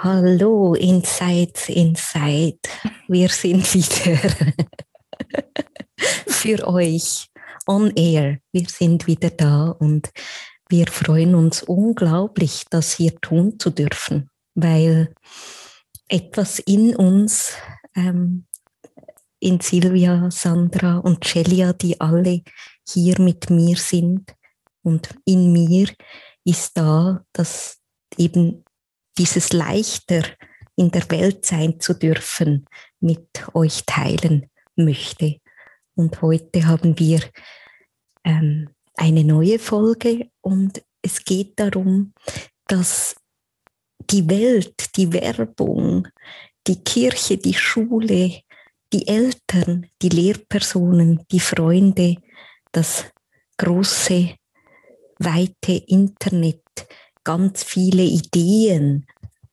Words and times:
Hallo, 0.00 0.74
Inside, 0.74 1.54
Inside. 1.66 2.60
Wir 3.08 3.28
sind 3.30 3.74
wieder 3.74 4.16
für 6.28 6.68
euch 6.68 7.26
on 7.66 7.90
air. 7.96 8.38
Wir 8.52 8.68
sind 8.68 9.08
wieder 9.08 9.30
da 9.30 9.70
und 9.70 10.12
wir 10.68 10.86
freuen 10.86 11.34
uns 11.34 11.64
unglaublich, 11.64 12.62
das 12.70 12.92
hier 12.92 13.20
tun 13.20 13.58
zu 13.58 13.70
dürfen, 13.70 14.30
weil 14.54 15.12
etwas 16.06 16.60
in 16.60 16.94
uns, 16.94 17.54
ähm, 17.96 18.46
in 19.40 19.58
Silvia, 19.58 20.30
Sandra 20.30 20.98
und 20.98 21.24
Celia, 21.24 21.72
die 21.72 22.00
alle 22.00 22.42
hier 22.86 23.20
mit 23.20 23.50
mir 23.50 23.76
sind 23.76 24.32
und 24.84 25.08
in 25.24 25.52
mir 25.52 25.88
ist 26.44 26.78
da, 26.78 27.24
dass 27.32 27.80
eben 28.16 28.62
dieses 29.18 29.52
leichter 29.52 30.22
in 30.76 30.90
der 30.90 31.10
Welt 31.10 31.44
sein 31.44 31.80
zu 31.80 31.94
dürfen, 31.94 32.66
mit 33.00 33.28
euch 33.52 33.82
teilen 33.84 34.48
möchte. 34.76 35.40
Und 35.94 36.22
heute 36.22 36.66
haben 36.66 36.98
wir 36.98 37.20
ähm, 38.24 38.70
eine 38.96 39.24
neue 39.24 39.58
Folge 39.58 40.30
und 40.40 40.82
es 41.02 41.24
geht 41.24 41.58
darum, 41.58 42.12
dass 42.66 43.16
die 44.10 44.28
Welt, 44.28 44.96
die 44.96 45.12
Werbung, 45.12 46.08
die 46.66 46.82
Kirche, 46.82 47.38
die 47.38 47.54
Schule, 47.54 48.40
die 48.92 49.06
Eltern, 49.06 49.86
die 50.00 50.08
Lehrpersonen, 50.08 51.24
die 51.30 51.40
Freunde, 51.40 52.16
das 52.72 53.04
große, 53.58 54.36
weite 55.18 55.72
Internet 55.72 56.62
ganz 57.28 57.62
viele 57.62 58.04
Ideen 58.04 59.06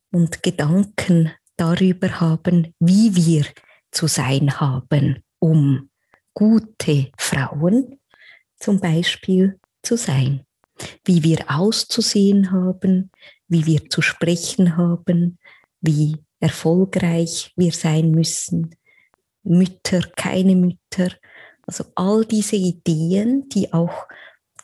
und 0.10 0.42
Gedanken 0.44 1.34
darüber 1.58 2.22
haben, 2.22 2.74
wie 2.80 3.14
wir 3.18 3.44
zu 3.92 4.08
sein 4.08 4.62
haben, 4.62 5.22
um 5.40 5.90
gute 6.34 7.12
Frauen 7.18 8.00
zum 8.58 8.80
Beispiel 8.80 9.60
zu 9.84 9.98
sein, 9.98 10.46
wie 11.04 11.22
wir 11.22 11.44
auszusehen 11.50 12.54
haben, 12.54 13.12
wie 13.50 13.66
wir 13.66 13.90
zu 13.90 14.02
sprechen 14.02 14.78
haben, 14.78 15.38
wie 15.82 16.16
erfolgreich 16.40 17.52
wir 17.58 17.74
sein 17.74 18.12
müssen, 18.12 18.74
Mütter, 19.44 20.00
keine 20.16 20.56
Mütter, 20.56 21.12
also 21.68 21.84
all 21.96 22.24
diese 22.24 22.56
Ideen, 22.56 23.50
die 23.50 23.74
auch 23.74 24.08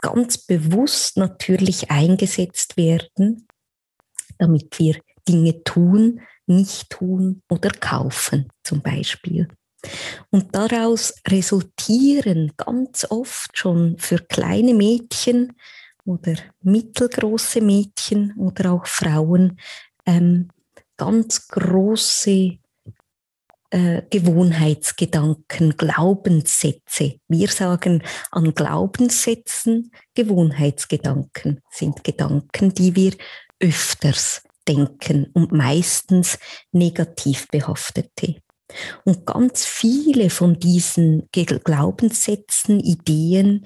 ganz 0.01 0.37
bewusst 0.37 1.17
natürlich 1.17 1.89
eingesetzt 1.91 2.77
werden, 2.77 3.47
damit 4.37 4.77
wir 4.79 4.99
Dinge 5.27 5.63
tun, 5.63 6.21
nicht 6.47 6.89
tun 6.89 7.41
oder 7.49 7.69
kaufen 7.69 8.49
zum 8.63 8.81
Beispiel. 8.81 9.47
Und 10.29 10.53
daraus 10.55 11.15
resultieren 11.27 12.51
ganz 12.57 13.05
oft 13.09 13.57
schon 13.57 13.97
für 13.97 14.17
kleine 14.17 14.73
Mädchen 14.73 15.53
oder 16.05 16.35
mittelgroße 16.61 17.61
Mädchen 17.61 18.33
oder 18.37 18.73
auch 18.73 18.85
Frauen 18.85 19.59
ähm, 20.05 20.49
ganz 20.97 21.47
große 21.47 22.57
äh, 23.71 24.03
Gewohnheitsgedanken, 24.09 25.77
Glaubenssätze. 25.77 27.15
Wir 27.27 27.47
sagen 27.47 28.03
an 28.29 28.53
Glaubenssätzen 28.53 29.91
Gewohnheitsgedanken 30.13 31.61
sind 31.69 32.03
Gedanken, 32.03 32.73
die 32.73 32.95
wir 32.95 33.13
öfters 33.59 34.43
denken 34.67 35.27
und 35.33 35.51
meistens 35.51 36.37
negativ 36.71 37.47
behaftete. 37.47 38.35
Und 39.03 39.25
ganz 39.25 39.65
viele 39.65 40.29
von 40.29 40.59
diesen 40.59 41.27
Glaubenssätzen, 41.31 42.79
Ideen, 42.79 43.65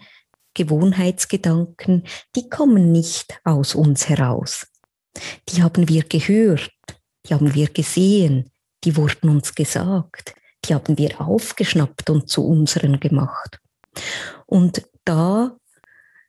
Gewohnheitsgedanken, 0.53 2.03
die 2.35 2.49
kommen 2.49 2.91
nicht 2.91 3.39
aus 3.43 3.75
uns 3.75 4.07
heraus. 4.07 4.67
Die 5.49 5.61
haben 5.61 5.89
wir 5.89 6.03
gehört, 6.03 6.71
die 7.27 7.33
haben 7.33 7.53
wir 7.53 7.67
gesehen, 7.67 8.51
die 8.85 8.95
wurden 8.95 9.29
uns 9.29 9.55
gesagt, 9.55 10.35
die 10.63 10.73
haben 10.73 10.97
wir 10.97 11.19
aufgeschnappt 11.19 12.09
und 12.09 12.29
zu 12.29 12.45
unseren 12.45 12.99
gemacht. 12.99 13.59
Und 14.45 14.83
da 15.03 15.57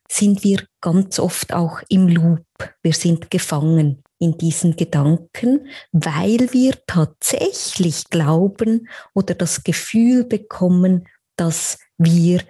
sind 0.09 0.43
wir 0.43 0.65
ganz 0.81 1.19
oft 1.19 1.53
auch 1.53 1.81
im 1.89 2.07
Loop. 2.07 2.45
Wir 2.81 2.93
sind 2.93 3.29
gefangen 3.29 4.03
in 4.19 4.37
diesen 4.37 4.75
Gedanken, 4.75 5.67
weil 5.91 6.51
wir 6.51 6.75
tatsächlich 6.87 8.09
glauben 8.09 8.87
oder 9.13 9.35
das 9.35 9.63
Gefühl 9.63 10.23
bekommen, 10.23 11.07
dass 11.35 11.77
wir 11.97 12.41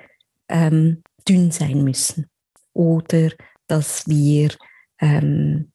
ähm, 0.47 1.03
dünn 1.27 1.51
sein 1.51 1.83
müssen 1.83 2.29
oder 2.73 3.31
dass 3.67 4.07
wir 4.07 4.51
ähm, 4.99 5.71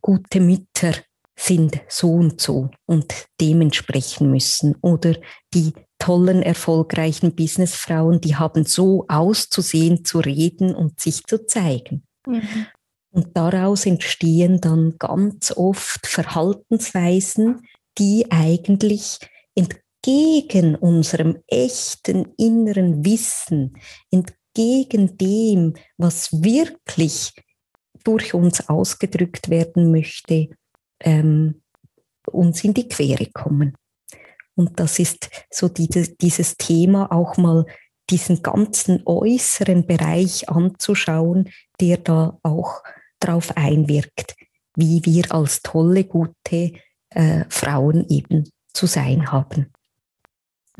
gute 0.00 0.40
Mütter 0.40 0.92
sind 1.38 1.80
so 1.88 2.12
und 2.12 2.40
so 2.40 2.70
und 2.86 3.12
dementsprechend 3.40 4.30
müssen. 4.30 4.74
Oder 4.80 5.16
die 5.52 5.72
tollen, 5.98 6.42
erfolgreichen 6.42 7.34
Businessfrauen, 7.34 8.20
die 8.20 8.36
haben 8.36 8.64
so 8.64 9.04
auszusehen, 9.08 10.04
zu 10.04 10.20
reden 10.20 10.74
und 10.74 11.00
sich 11.00 11.24
zu 11.24 11.46
zeigen. 11.46 12.04
Mhm. 12.26 12.66
Und 13.10 13.36
daraus 13.36 13.86
entstehen 13.86 14.60
dann 14.60 14.96
ganz 14.98 15.52
oft 15.56 16.06
Verhaltensweisen, 16.06 17.62
die 17.98 18.26
eigentlich 18.30 19.18
entgegen 19.54 20.74
unserem 20.74 21.38
echten 21.46 22.26
inneren 22.36 23.04
Wissen, 23.04 23.74
entgegen 24.10 25.16
dem, 25.16 25.74
was 25.96 26.30
wirklich 26.42 27.32
durch 28.04 28.34
uns 28.34 28.68
ausgedrückt 28.68 29.48
werden 29.48 29.90
möchte, 29.90 30.48
ähm, 31.00 31.62
uns 32.26 32.64
in 32.64 32.74
die 32.74 32.88
Quere 32.88 33.26
kommen. 33.26 33.74
Und 34.54 34.80
das 34.80 34.98
ist 34.98 35.28
so 35.50 35.68
die, 35.68 35.88
dieses 35.88 36.56
Thema, 36.56 37.12
auch 37.12 37.36
mal 37.36 37.66
diesen 38.08 38.42
ganzen 38.42 39.02
äußeren 39.04 39.86
Bereich 39.86 40.48
anzuschauen, 40.48 41.50
der 41.80 41.98
da 41.98 42.38
auch 42.42 42.82
drauf 43.20 43.56
einwirkt, 43.56 44.34
wie 44.76 45.04
wir 45.04 45.32
als 45.32 45.60
tolle, 45.62 46.04
gute 46.04 46.72
äh, 47.10 47.44
Frauen 47.48 48.06
eben 48.08 48.50
zu 48.72 48.86
sein 48.86 49.32
haben. 49.32 49.72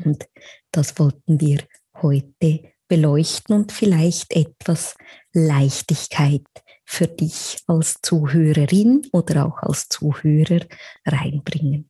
Und 0.03 0.27
das 0.71 0.97
wollten 0.99 1.39
wir 1.41 1.63
heute 2.01 2.71
beleuchten 2.87 3.55
und 3.55 3.71
vielleicht 3.71 4.33
etwas 4.35 4.95
Leichtigkeit 5.33 6.45
für 6.89 7.07
dich 7.07 7.61
als 7.67 8.01
Zuhörerin 8.01 9.05
oder 9.11 9.45
auch 9.45 9.61
als 9.61 9.89
Zuhörer 9.89 10.65
reinbringen. 11.05 11.89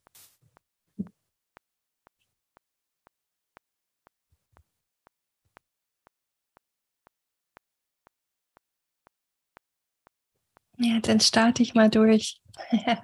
Ja, 10.78 10.98
dann 11.00 11.20
starte 11.20 11.62
ich 11.62 11.74
mal 11.74 11.88
durch. 11.88 12.40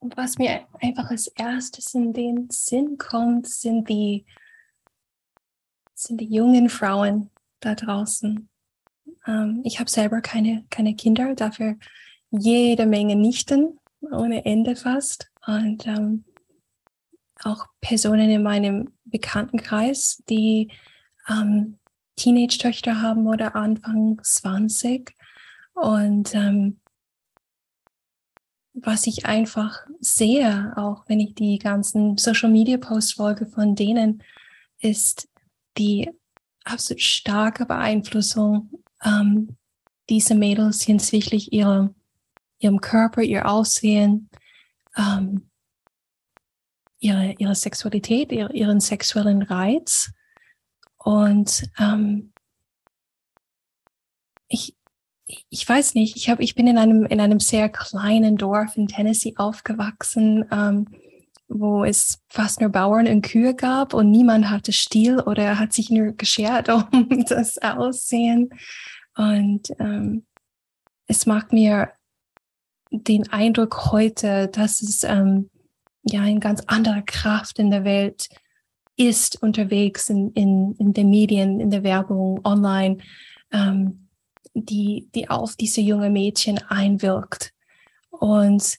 Was 0.00 0.38
mir 0.38 0.66
einfach 0.80 1.10
als 1.10 1.28
erstes 1.28 1.94
in 1.94 2.12
den 2.12 2.48
Sinn 2.50 2.98
kommt, 2.98 3.46
sind 3.46 3.88
die, 3.88 4.26
sind 5.94 6.20
die 6.20 6.34
jungen 6.34 6.68
Frauen 6.68 7.30
da 7.60 7.74
draußen, 7.74 8.48
ähm, 9.28 9.60
ich 9.64 9.78
habe 9.78 9.90
selber 9.90 10.20
keine, 10.20 10.64
keine 10.70 10.96
Kinder, 10.96 11.34
dafür 11.34 11.76
jede 12.30 12.86
Menge 12.86 13.14
Nichten, 13.14 13.78
ohne 14.00 14.44
Ende 14.44 14.74
fast. 14.74 15.30
Und 15.46 15.86
ähm, 15.86 16.24
auch 17.44 17.66
Personen 17.80 18.30
in 18.30 18.42
meinem 18.42 18.92
Bekanntenkreis, 19.04 20.22
die 20.28 20.72
ähm, 21.28 21.78
Teenage-Töchter 22.16 23.00
haben 23.00 23.26
oder 23.26 23.54
Anfang 23.54 24.20
20. 24.22 25.14
Und 25.74 26.34
ähm, 26.34 26.80
was 28.74 29.06
ich 29.06 29.26
einfach 29.26 29.86
sehe, 30.00 30.72
auch 30.76 31.04
wenn 31.08 31.20
ich 31.20 31.34
die 31.34 31.58
ganzen 31.58 32.16
Social 32.16 32.50
Media 32.50 32.76
Posts 32.76 33.12
folge 33.12 33.46
von 33.46 33.74
denen, 33.74 34.22
ist 34.80 35.28
die 35.76 36.10
absolut 36.64 37.02
starke 37.02 37.66
Beeinflussung 37.66 38.70
ähm, 39.04 39.56
dieser 40.08 40.34
Mädels 40.34 40.82
hinsichtlich 40.82 41.52
ihrer, 41.52 41.94
ihrem 42.58 42.80
Körper, 42.80 43.22
ihr 43.22 43.48
Aussehen, 43.48 44.30
ähm, 44.96 45.50
ihre, 46.98 47.34
ihre 47.38 47.54
Sexualität, 47.54 48.32
ihre, 48.32 48.52
ihren 48.52 48.80
sexuellen 48.80 49.42
Reiz. 49.42 50.10
Und 50.96 51.70
ähm, 51.78 52.32
ich, 54.48 54.76
ich 55.50 55.68
weiß 55.68 55.94
nicht, 55.94 56.16
ich, 56.16 56.30
hab, 56.30 56.40
ich 56.40 56.54
bin 56.54 56.66
in 56.66 56.78
einem, 56.78 57.04
in 57.04 57.20
einem 57.20 57.40
sehr 57.40 57.68
kleinen 57.68 58.36
Dorf 58.36 58.76
in 58.76 58.88
Tennessee 58.88 59.34
aufgewachsen, 59.36 60.46
ähm, 60.50 60.88
wo 61.48 61.84
es 61.84 62.20
fast 62.28 62.60
nur 62.60 62.70
Bauern 62.70 63.06
und 63.08 63.22
Kühe 63.22 63.54
gab 63.54 63.94
und 63.94 64.10
niemand 64.10 64.50
hatte 64.50 64.72
Stil 64.72 65.20
oder 65.20 65.58
hat 65.58 65.72
sich 65.72 65.90
nur 65.90 66.12
geschert 66.12 66.68
um 66.92 67.24
das 67.28 67.58
Aussehen. 67.58 68.50
Und 69.16 69.70
ähm, 69.78 70.26
es 71.06 71.26
macht 71.26 71.52
mir 71.52 71.90
den 72.90 73.28
Eindruck 73.30 73.90
heute, 73.92 74.48
dass 74.48 74.82
es 74.82 75.04
ähm, 75.04 75.50
ja 76.04 76.22
eine 76.22 76.40
ganz 76.40 76.62
andere 76.66 77.02
Kraft 77.04 77.58
in 77.58 77.70
der 77.70 77.84
Welt 77.84 78.28
ist, 78.96 79.42
unterwegs 79.42 80.10
in, 80.10 80.32
in, 80.32 80.74
in 80.78 80.92
den 80.92 81.08
Medien, 81.08 81.60
in 81.60 81.70
der 81.70 81.82
Werbung, 81.82 82.40
online, 82.44 82.98
ähm, 83.52 84.08
die, 84.54 85.08
die 85.14 85.30
auf 85.30 85.56
diese 85.56 85.80
junge 85.80 86.10
Mädchen 86.10 86.58
einwirkt. 86.68 87.52
Und 88.10 88.78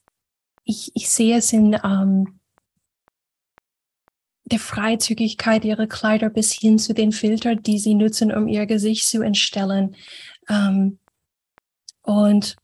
ich, 0.66 0.92
ich 0.94 1.10
sehe 1.10 1.38
es 1.38 1.54
in 1.54 1.80
ähm, 1.84 2.39
der 4.52 4.60
Freizügigkeit 4.60 5.66
ihrer 5.66 5.88
Kleider 5.88 6.30
bis 6.30 6.52
hin 6.52 6.80
zu 6.80 6.94
den 6.94 7.12
Filtern, 7.12 7.62
die 7.64 7.80
sie 7.80 7.96
nutzen, 7.96 8.32
um 8.32 8.48
ihr 8.48 8.66
Gesicht 8.66 9.08
zu 9.08 9.22
entstellen. 9.22 9.96
Ähm, 10.48 11.00
und 12.02 12.56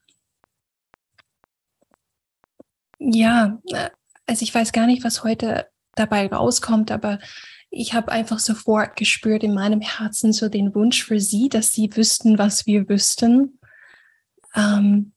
ja, 2.99 3.61
also 4.25 4.43
ich 4.43 4.53
weiß 4.53 4.71
gar 4.71 4.87
nicht, 4.87 5.03
was 5.03 5.23
heute 5.23 5.67
dabei 5.95 6.27
rauskommt, 6.27 6.91
aber 6.91 7.19
ich 7.69 7.93
habe 7.93 8.11
einfach 8.11 8.39
sofort 8.39 8.95
gespürt 8.95 9.43
in 9.43 9.53
meinem 9.53 9.81
Herzen 9.81 10.33
so 10.33 10.49
den 10.49 10.73
Wunsch 10.73 11.03
für 11.03 11.19
sie, 11.19 11.49
dass 11.49 11.73
sie 11.73 11.95
wüssten, 11.95 12.37
was 12.37 12.65
wir 12.65 12.87
wüssten. 12.87 13.59
Ähm, 14.55 15.13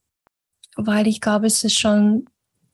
weil 0.76 1.06
ich 1.06 1.20
glaube, 1.20 1.46
es 1.46 1.62
ist 1.64 1.78
schon 1.78 2.26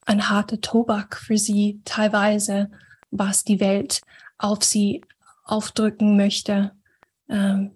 ein 0.06 0.28
harter 0.28 0.60
Tobak 0.60 1.16
für 1.16 1.38
sie 1.38 1.80
teilweise, 1.84 2.70
was 3.16 3.44
die 3.44 3.60
Welt 3.60 4.02
auf 4.38 4.62
sie 4.64 5.02
aufdrücken 5.44 6.16
möchte, 6.16 6.72
ähm, 7.28 7.70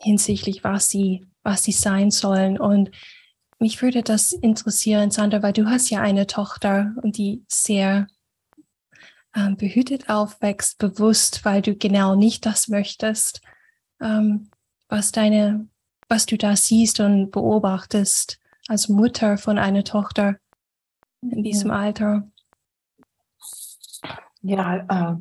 hinsichtlich 0.00 0.64
was 0.64 0.88
sie, 0.88 1.26
was 1.42 1.64
sie 1.64 1.72
sein 1.72 2.10
sollen. 2.10 2.58
Und 2.58 2.90
mich 3.58 3.82
würde 3.82 4.02
das 4.02 4.32
interessieren, 4.32 5.10
Sandra, 5.10 5.42
weil 5.42 5.52
du 5.52 5.66
hast 5.68 5.90
ja 5.90 6.00
eine 6.00 6.26
Tochter 6.26 6.94
und 7.02 7.16
die 7.16 7.44
sehr 7.48 8.06
ähm, 9.34 9.56
behütet 9.56 10.08
aufwächst, 10.08 10.78
bewusst, 10.78 11.44
weil 11.44 11.62
du 11.62 11.74
genau 11.74 12.14
nicht 12.14 12.46
das 12.46 12.68
möchtest, 12.68 13.40
ähm, 14.00 14.50
was 14.88 15.12
deine, 15.12 15.66
was 16.08 16.26
du 16.26 16.36
da 16.36 16.56
siehst 16.56 17.00
und 17.00 17.30
beobachtest 17.30 18.38
als 18.68 18.88
Mutter 18.88 19.38
von 19.38 19.58
einer 19.58 19.84
Tochter 19.84 20.36
in 21.22 21.42
diesem 21.42 21.70
ja. 21.70 21.76
Alter. 21.76 22.28
Ja, 24.44 24.76
äh, 24.88 25.16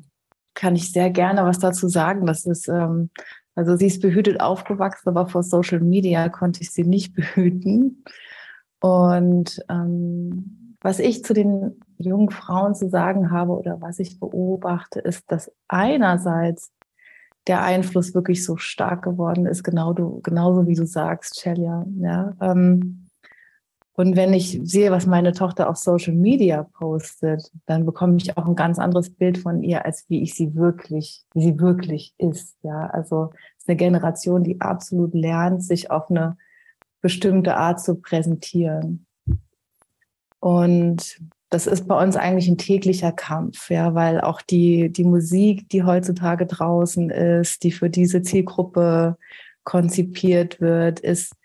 kann 0.53 0.75
ich 0.75 0.91
sehr 0.91 1.09
gerne 1.09 1.45
was 1.45 1.59
dazu 1.59 1.87
sagen. 1.87 2.25
Das 2.25 2.45
ist, 2.45 2.67
ähm, 2.67 3.09
also 3.55 3.75
sie 3.75 3.87
ist 3.87 4.01
behütet 4.01 4.41
aufgewachsen, 4.41 5.09
aber 5.09 5.27
vor 5.27 5.43
Social 5.43 5.79
Media 5.79 6.29
konnte 6.29 6.61
ich 6.61 6.71
sie 6.71 6.83
nicht 6.83 7.13
behüten. 7.15 8.03
Und 8.81 9.63
ähm, 9.69 10.75
was 10.81 10.99
ich 10.99 11.23
zu 11.23 11.33
den 11.33 11.79
jungen 11.97 12.29
Frauen 12.29 12.75
zu 12.75 12.89
sagen 12.89 13.31
habe 13.31 13.53
oder 13.53 13.79
was 13.79 13.99
ich 13.99 14.19
beobachte, 14.19 14.99
ist, 14.99 15.31
dass 15.31 15.51
einerseits 15.69 16.73
der 17.47 17.61
Einfluss 17.63 18.13
wirklich 18.13 18.43
so 18.43 18.57
stark 18.57 19.03
geworden 19.03 19.45
ist, 19.45 19.63
genau 19.63 19.93
du, 19.93 20.19
genauso 20.21 20.67
wie 20.67 20.75
du 20.75 20.85
sagst, 20.85 21.35
Celia. 21.35 21.85
Ja, 21.99 22.33
ähm, 22.41 23.02
und 23.95 24.15
wenn 24.15 24.33
ich 24.33 24.59
sehe, 24.63 24.91
was 24.91 25.05
meine 25.05 25.33
Tochter 25.33 25.69
auf 25.69 25.77
Social 25.77 26.13
Media 26.13 26.63
postet, 26.63 27.51
dann 27.67 27.85
bekomme 27.85 28.17
ich 28.17 28.35
auch 28.37 28.47
ein 28.47 28.55
ganz 28.55 28.79
anderes 28.79 29.11
Bild 29.11 29.37
von 29.37 29.61
ihr, 29.61 29.85
als 29.85 30.05
wie 30.09 30.23
ich 30.23 30.33
sie 30.33 30.55
wirklich, 30.55 31.23
wie 31.33 31.43
sie 31.43 31.59
wirklich 31.59 32.15
ist. 32.17 32.57
Ja, 32.63 32.87
also 32.87 33.29
es 33.55 33.63
ist 33.63 33.69
eine 33.69 33.77
Generation, 33.77 34.43
die 34.43 34.59
absolut 34.59 35.13
lernt, 35.13 35.63
sich 35.63 35.91
auf 35.91 36.09
eine 36.09 36.37
bestimmte 37.01 37.55
Art 37.55 37.81
zu 37.81 37.95
präsentieren. 37.95 39.05
Und 40.39 41.21
das 41.51 41.67
ist 41.67 41.87
bei 41.87 42.01
uns 42.01 42.15
eigentlich 42.15 42.47
ein 42.47 42.57
täglicher 42.57 43.11
Kampf, 43.11 43.69
ja, 43.69 43.93
weil 43.93 44.21
auch 44.21 44.41
die, 44.41 44.89
die 44.89 45.03
Musik, 45.03 45.69
die 45.69 45.83
heutzutage 45.83 46.47
draußen 46.47 47.11
ist, 47.11 47.63
die 47.63 47.71
für 47.71 47.91
diese 47.91 48.23
Zielgruppe 48.23 49.17
konzipiert 49.63 50.59
wird, 50.59 50.99
ist 50.99 51.35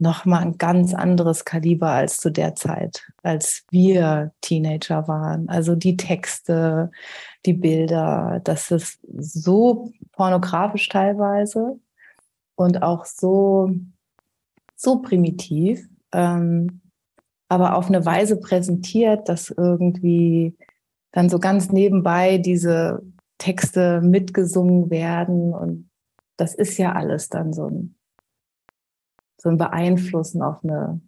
nochmal 0.00 0.42
ein 0.42 0.58
ganz 0.58 0.94
anderes 0.94 1.44
Kaliber 1.44 1.90
als 1.90 2.16
zu 2.18 2.30
der 2.30 2.54
Zeit, 2.54 3.02
als 3.22 3.64
wir 3.70 4.32
Teenager 4.40 5.06
waren. 5.08 5.48
Also 5.48 5.76
die 5.76 5.96
Texte, 5.96 6.90
die 7.44 7.52
Bilder, 7.52 8.40
das 8.44 8.70
ist 8.70 8.98
so 9.16 9.92
pornografisch 10.12 10.88
teilweise 10.88 11.78
und 12.54 12.82
auch 12.82 13.04
so, 13.04 13.70
so 14.74 15.02
primitiv, 15.02 15.86
ähm, 16.12 16.80
aber 17.48 17.76
auf 17.76 17.88
eine 17.88 18.04
Weise 18.06 18.38
präsentiert, 18.38 19.28
dass 19.28 19.50
irgendwie 19.50 20.56
dann 21.12 21.28
so 21.28 21.38
ganz 21.38 21.70
nebenbei 21.70 22.38
diese 22.38 23.02
Texte 23.38 24.00
mitgesungen 24.00 24.90
werden 24.90 25.52
und 25.52 25.90
das 26.36 26.54
ist 26.54 26.78
ja 26.78 26.92
alles 26.92 27.28
dann 27.28 27.52
so 27.52 27.66
ein 27.66 27.96
so 29.40 29.48
ein 29.48 29.58
Beeinflussen 29.58 30.42
auf 30.42 30.62
eine 30.62 31.00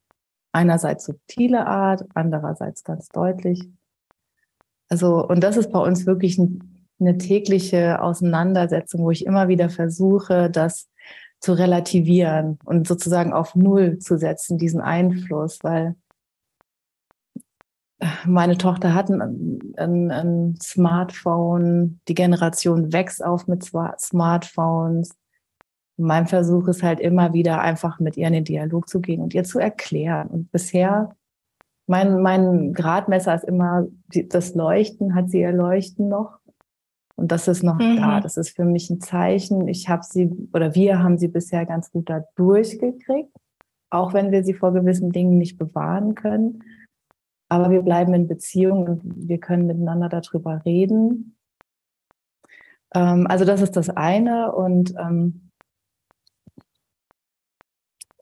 einerseits 0.52 1.06
subtile 1.06 1.66
Art, 1.66 2.04
andererseits 2.14 2.84
ganz 2.84 3.08
deutlich. 3.08 3.68
Also, 4.88 5.26
und 5.26 5.42
das 5.42 5.56
ist 5.56 5.72
bei 5.72 5.78
uns 5.78 6.06
wirklich 6.06 6.40
eine 7.00 7.18
tägliche 7.18 8.00
Auseinandersetzung, 8.00 9.02
wo 9.02 9.10
ich 9.10 9.26
immer 9.26 9.48
wieder 9.48 9.70
versuche, 9.70 10.50
das 10.50 10.88
zu 11.40 11.54
relativieren 11.54 12.58
und 12.64 12.86
sozusagen 12.86 13.32
auf 13.32 13.54
Null 13.54 13.98
zu 13.98 14.16
setzen, 14.16 14.58
diesen 14.58 14.80
Einfluss, 14.80 15.58
weil 15.62 15.96
meine 18.24 18.58
Tochter 18.58 18.94
hat 18.94 19.10
ein, 19.10 19.74
ein, 19.76 20.10
ein 20.10 20.58
Smartphone, 20.60 22.00
die 22.08 22.14
Generation 22.14 22.92
wächst 22.92 23.24
auf 23.24 23.46
mit 23.46 23.64
Smartphones 23.64 25.10
mein 25.96 26.26
Versuch 26.26 26.68
ist 26.68 26.82
halt 26.82 27.00
immer 27.00 27.32
wieder 27.32 27.60
einfach 27.60 28.00
mit 28.00 28.16
ihr 28.16 28.26
in 28.26 28.32
den 28.32 28.44
Dialog 28.44 28.88
zu 28.88 29.00
gehen 29.00 29.20
und 29.22 29.34
ihr 29.34 29.44
zu 29.44 29.58
erklären. 29.58 30.28
Und 30.28 30.50
bisher, 30.50 31.14
mein, 31.86 32.22
mein 32.22 32.72
Gradmesser 32.72 33.34
ist 33.34 33.44
immer 33.44 33.86
das 34.08 34.54
Leuchten, 34.54 35.14
hat 35.14 35.30
sie 35.30 35.40
ihr 35.40 35.52
Leuchten 35.52 36.08
noch? 36.08 36.38
Und 37.16 37.30
das 37.30 37.46
ist 37.46 37.62
noch 37.62 37.78
mhm. 37.78 37.96
da. 37.96 38.20
Das 38.20 38.36
ist 38.36 38.50
für 38.50 38.64
mich 38.64 38.90
ein 38.90 39.00
Zeichen. 39.00 39.68
Ich 39.68 39.88
habe 39.88 40.02
sie 40.02 40.30
oder 40.52 40.74
wir 40.74 41.02
haben 41.02 41.18
sie 41.18 41.28
bisher 41.28 41.66
ganz 41.66 41.90
gut 41.92 42.08
da 42.08 42.24
durchgekriegt, 42.36 43.30
auch 43.90 44.14
wenn 44.14 44.32
wir 44.32 44.44
sie 44.44 44.54
vor 44.54 44.72
gewissen 44.72 45.12
Dingen 45.12 45.38
nicht 45.38 45.58
bewahren 45.58 46.14
können. 46.14 46.64
Aber 47.48 47.70
wir 47.70 47.82
bleiben 47.82 48.14
in 48.14 48.28
Beziehung 48.28 48.86
und 48.88 49.28
wir 49.28 49.38
können 49.38 49.66
miteinander 49.66 50.08
darüber 50.08 50.64
reden. 50.64 51.36
Ähm, 52.94 53.26
also 53.26 53.44
das 53.44 53.60
ist 53.60 53.76
das 53.76 53.90
eine. 53.90 54.52
Und 54.52 54.94
ähm, 54.98 55.51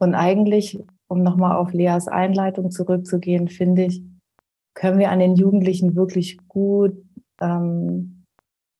und 0.01 0.15
eigentlich, 0.15 0.83
um 1.09 1.23
nochmal 1.23 1.57
auf 1.57 1.73
Leas 1.73 2.09
Einleitung 2.09 2.71
zurückzugehen, 2.71 3.49
finde 3.49 3.85
ich, 3.85 4.03
können 4.75 4.99
wir 4.99 5.11
an 5.11 5.19
den 5.19 5.37
Jugendlichen 5.37 5.95
wirklich 5.95 6.39
gut 6.49 6.95
ähm, 7.41 8.25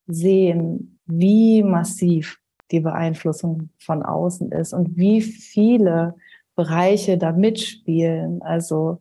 sehen, 0.07 0.99
wie 1.05 1.63
massiv 1.63 2.39
die 2.71 2.79
Beeinflussung 2.79 3.69
von 3.77 4.01
außen 4.01 4.51
ist 4.51 4.73
und 4.73 4.97
wie 4.97 5.21
viele 5.21 6.15
Bereiche 6.55 7.19
da 7.19 7.31
mitspielen. 7.33 8.41
Also 8.41 8.99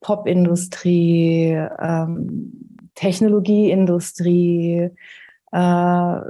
Popindustrie, 0.00 1.52
ähm, 1.80 2.88
Technologieindustrie, 2.94 4.90
äh, 5.52 6.20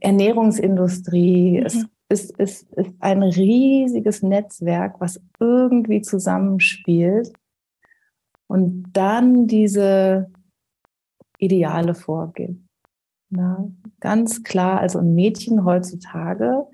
Ernährungsindustrie. 0.00 1.60
Mhm. 1.60 1.66
Es 1.66 1.86
ist, 2.08 2.30
ist, 2.38 2.70
ist 2.72 2.94
ein 3.00 3.22
riesiges 3.22 4.22
Netzwerk, 4.22 5.00
was 5.00 5.20
irgendwie 5.40 6.02
zusammenspielt 6.02 7.32
und 8.46 8.84
dann 8.92 9.46
diese 9.46 10.30
Ideale 11.38 11.94
vorgibt. 11.94 12.60
Na, 13.28 13.68
ganz 14.00 14.44
klar, 14.44 14.80
also 14.80 15.00
ein 15.00 15.14
Mädchen 15.14 15.64
heutzutage 15.64 16.66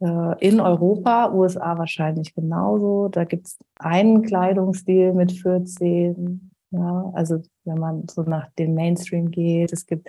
äh, 0.00 0.46
in 0.46 0.60
Europa, 0.60 1.32
USA 1.32 1.76
wahrscheinlich 1.76 2.34
genauso, 2.34 3.08
da 3.08 3.24
gibt 3.24 3.48
es 3.48 3.58
einen 3.76 4.22
Kleidungsstil 4.22 5.12
mit 5.12 5.32
14. 5.32 6.50
Ja, 6.70 7.10
also 7.14 7.42
wenn 7.64 7.78
man 7.78 8.08
so 8.08 8.22
nach 8.22 8.50
dem 8.58 8.74
Mainstream 8.74 9.30
geht, 9.30 9.72
es 9.72 9.86
gibt 9.86 10.08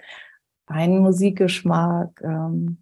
einen 0.66 1.00
Musikgeschmack, 1.00 2.22
ähm, 2.24 2.82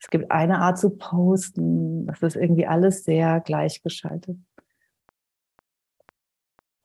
es 0.00 0.08
gibt 0.08 0.30
eine 0.30 0.60
Art 0.60 0.78
zu 0.78 0.90
posten. 0.90 2.06
Das 2.06 2.22
ist 2.22 2.36
irgendwie 2.36 2.66
alles 2.66 3.04
sehr 3.04 3.40
gleichgeschaltet. 3.40 4.38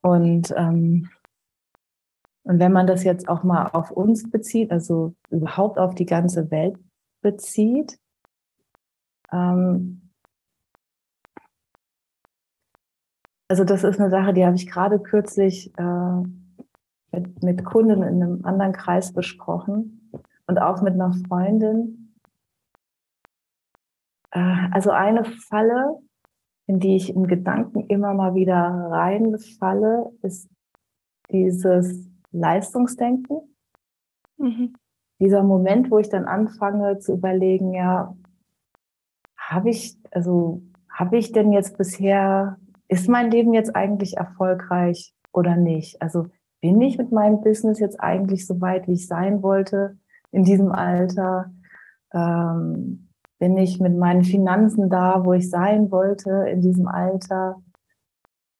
Und, 0.02 0.54
ähm, 0.56 1.08
und 2.42 2.60
wenn 2.60 2.72
man 2.72 2.86
das 2.86 3.02
jetzt 3.02 3.28
auch 3.28 3.42
mal 3.42 3.68
auf 3.68 3.90
uns 3.90 4.30
bezieht, 4.30 4.70
also 4.70 5.14
überhaupt 5.30 5.78
auf 5.78 5.94
die 5.94 6.06
ganze 6.06 6.50
Welt 6.50 6.78
bezieht, 7.22 7.98
ähm, 9.32 10.12
also 13.48 13.64
das 13.64 13.82
ist 13.82 13.98
eine 13.98 14.10
Sache, 14.10 14.34
die 14.34 14.44
habe 14.44 14.56
ich 14.56 14.68
gerade 14.68 15.00
kürzlich 15.00 15.72
äh, 15.78 16.22
mit, 17.12 17.42
mit 17.42 17.64
Kunden 17.64 18.02
in 18.02 18.22
einem 18.22 18.44
anderen 18.44 18.72
Kreis 18.72 19.12
besprochen 19.12 20.10
und 20.46 20.58
auch 20.58 20.82
mit 20.82 20.94
einer 20.94 21.12
Freundin. 21.26 22.05
Äh, 24.36 24.68
also 24.70 24.90
eine 24.90 25.24
Falle, 25.24 25.98
in 26.66 26.78
die 26.78 26.96
ich 26.96 27.14
in 27.14 27.26
Gedanken 27.26 27.86
immer 27.86 28.12
mal 28.12 28.34
wieder 28.34 28.58
reinfalle, 28.90 30.12
ist 30.22 30.50
dieses 31.30 32.08
Leistungsdenken. 32.32 33.54
Mhm. 34.36 34.74
Dieser 35.18 35.42
Moment, 35.42 35.90
wo 35.90 35.98
ich 35.98 36.10
dann 36.10 36.26
anfange 36.26 36.98
zu 36.98 37.14
überlegen, 37.14 37.72
ja, 37.72 38.14
habe 39.38 39.70
ich, 39.70 39.96
also 40.10 40.62
habe 40.90 41.16
ich 41.16 41.32
denn 41.32 41.52
jetzt 41.52 41.78
bisher, 41.78 42.58
ist 42.88 43.08
mein 43.08 43.30
Leben 43.30 43.54
jetzt 43.54 43.74
eigentlich 43.74 44.18
erfolgreich 44.18 45.14
oder 45.32 45.56
nicht? 45.56 46.02
Also 46.02 46.26
bin 46.60 46.80
ich 46.82 46.98
mit 46.98 47.12
meinem 47.12 47.40
Business 47.40 47.78
jetzt 47.78 48.00
eigentlich 48.00 48.46
so 48.46 48.60
weit, 48.60 48.86
wie 48.86 48.94
ich 48.94 49.06
sein 49.06 49.42
wollte 49.42 49.98
in 50.32 50.44
diesem 50.44 50.72
Alter? 50.72 51.52
Ähm, 52.12 53.05
bin 53.38 53.56
ich 53.56 53.80
mit 53.80 53.96
meinen 53.96 54.24
Finanzen 54.24 54.88
da, 54.88 55.24
wo 55.24 55.32
ich 55.32 55.50
sein 55.50 55.90
wollte 55.90 56.30
in 56.50 56.60
diesem 56.60 56.88
Alter? 56.88 57.62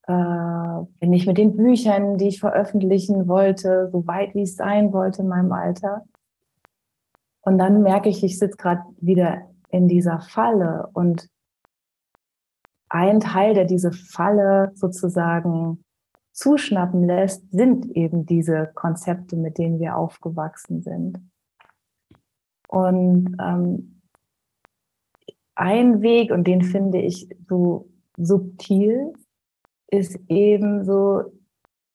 Äh, 0.06 0.84
bin 1.00 1.12
ich 1.12 1.26
mit 1.26 1.38
den 1.38 1.56
Büchern, 1.56 2.18
die 2.18 2.28
ich 2.28 2.40
veröffentlichen 2.40 3.26
wollte, 3.26 3.88
so 3.90 4.06
weit, 4.06 4.34
wie 4.34 4.42
ich 4.42 4.54
sein 4.54 4.92
wollte 4.92 5.22
in 5.22 5.28
meinem 5.28 5.52
Alter? 5.52 6.04
Und 7.40 7.58
dann 7.58 7.82
merke 7.82 8.08
ich, 8.08 8.22
ich 8.22 8.38
sitze 8.38 8.56
gerade 8.56 8.82
wieder 9.00 9.42
in 9.70 9.88
dieser 9.88 10.20
Falle 10.20 10.88
und 10.92 11.28
ein 12.88 13.20
Teil, 13.20 13.54
der 13.54 13.64
diese 13.64 13.92
Falle 13.92 14.72
sozusagen 14.74 15.84
zuschnappen 16.32 17.06
lässt, 17.06 17.50
sind 17.50 17.86
eben 17.96 18.26
diese 18.26 18.70
Konzepte, 18.74 19.36
mit 19.36 19.58
denen 19.58 19.80
wir 19.80 19.96
aufgewachsen 19.96 20.82
sind. 20.82 21.18
Und 22.68 23.36
ähm, 23.40 23.95
ein 25.56 26.02
Weg, 26.02 26.30
und 26.30 26.46
den 26.46 26.62
finde 26.62 26.98
ich 26.98 27.28
so 27.48 27.88
subtil, 28.16 29.12
ist 29.88 30.18
eben 30.28 30.84
so 30.84 31.32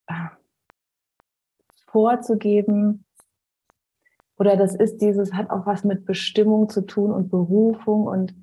äh, 0.08 0.14
vorzugeben, 1.88 3.06
oder 4.42 4.58
das 4.58 4.74
ist 4.74 4.98
dieses, 5.02 5.34
hat 5.34 5.52
auch 5.52 5.68
was 5.68 5.84
mit 5.84 6.06
Bestimmung 6.06 6.68
zu 6.68 6.82
tun 6.82 7.12
und 7.12 7.30
Berufung 7.30 8.08
und 8.08 8.34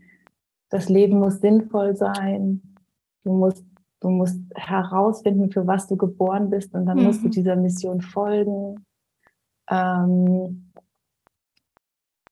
das 0.69 0.89
Leben 0.89 1.19
muss 1.19 1.41
sinnvoll 1.41 1.97
sein. 1.97 2.77
Du 3.25 3.33
musst, 3.33 3.65
du 3.99 4.09
musst 4.09 4.39
herausfinden, 4.55 5.51
für 5.51 5.67
was 5.67 5.89
du 5.89 5.97
geboren 5.97 6.51
bist 6.51 6.73
und 6.73 6.87
dann 6.87 6.99
mhm. 6.99 7.05
musst 7.05 7.23
du 7.23 7.27
mhm. 7.27 7.33
dieser 7.33 7.57
Mission 7.57 8.01
folgen. 8.01 8.87
Ähm, 9.69 10.71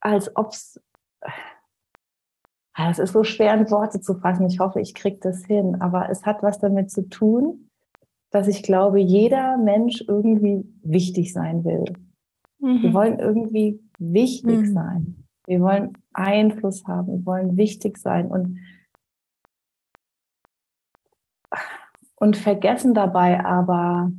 als 0.00 0.30
ob 0.36 0.52
es, 0.52 0.80
es 2.78 2.98
ist 2.98 3.12
so 3.12 3.24
schwer 3.24 3.54
in 3.54 3.70
Worte 3.70 4.00
zu 4.00 4.14
fassen. 4.14 4.46
Ich 4.46 4.60
hoffe, 4.60 4.80
ich 4.80 4.94
kriege 4.94 5.18
das 5.20 5.44
hin. 5.46 5.80
Aber 5.80 6.10
es 6.10 6.26
hat 6.26 6.42
was 6.42 6.58
damit 6.58 6.90
zu 6.90 7.08
tun, 7.08 7.70
dass 8.30 8.48
ich 8.48 8.62
glaube, 8.62 9.00
jeder 9.00 9.56
Mensch 9.56 10.04
irgendwie 10.06 10.64
wichtig 10.82 11.32
sein 11.32 11.64
will. 11.64 11.84
Mhm. 12.58 12.82
Wir 12.82 12.94
wollen 12.94 13.18
irgendwie 13.18 13.80
wichtig 13.98 14.58
mhm. 14.58 14.72
sein. 14.74 15.24
Wir 15.46 15.60
wollen 15.60 15.96
Einfluss 16.12 16.84
haben. 16.86 17.18
Wir 17.18 17.26
wollen 17.26 17.56
wichtig 17.56 17.96
sein 17.96 18.30
und, 18.30 18.58
und 22.16 22.36
vergessen 22.36 22.92
dabei 22.92 23.42
aber, 23.44 24.12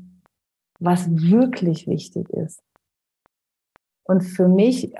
was 0.79 1.11
wirklich 1.11 1.87
wichtig 1.87 2.29
ist. 2.29 2.63
Und 4.03 4.21
für 4.21 4.47
mich, 4.47 4.93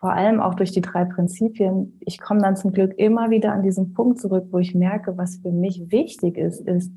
vor 0.00 0.14
allem 0.14 0.40
auch 0.40 0.54
durch 0.54 0.72
die 0.72 0.80
drei 0.80 1.04
Prinzipien, 1.04 1.98
ich 2.00 2.18
komme 2.18 2.40
dann 2.40 2.56
zum 2.56 2.72
Glück 2.72 2.94
immer 2.96 3.28
wieder 3.28 3.52
an 3.52 3.62
diesen 3.62 3.92
Punkt 3.92 4.18
zurück, 4.18 4.46
wo 4.50 4.58
ich 4.58 4.74
merke, 4.74 5.16
was 5.18 5.36
für 5.36 5.52
mich 5.52 5.90
wichtig 5.90 6.38
ist, 6.38 6.60
ist, 6.62 6.90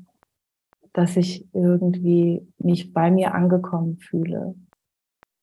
dass 0.94 1.16
ich 1.16 1.46
irgendwie 1.52 2.48
mich 2.58 2.94
bei 2.94 3.10
mir 3.10 3.34
angekommen 3.34 3.98
fühle, 3.98 4.54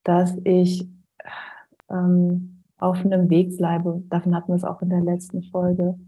dass 0.03 0.35
ich 0.43 0.89
ähm, 1.89 2.63
auf 2.79 3.05
einem 3.05 3.29
Weg 3.29 3.55
bleibe, 3.57 4.01
davon 4.09 4.35
hatten 4.35 4.47
wir 4.47 4.55
es 4.55 4.63
auch 4.63 4.81
in 4.81 4.89
der 4.89 5.01
letzten 5.01 5.43
Folge, 5.43 5.99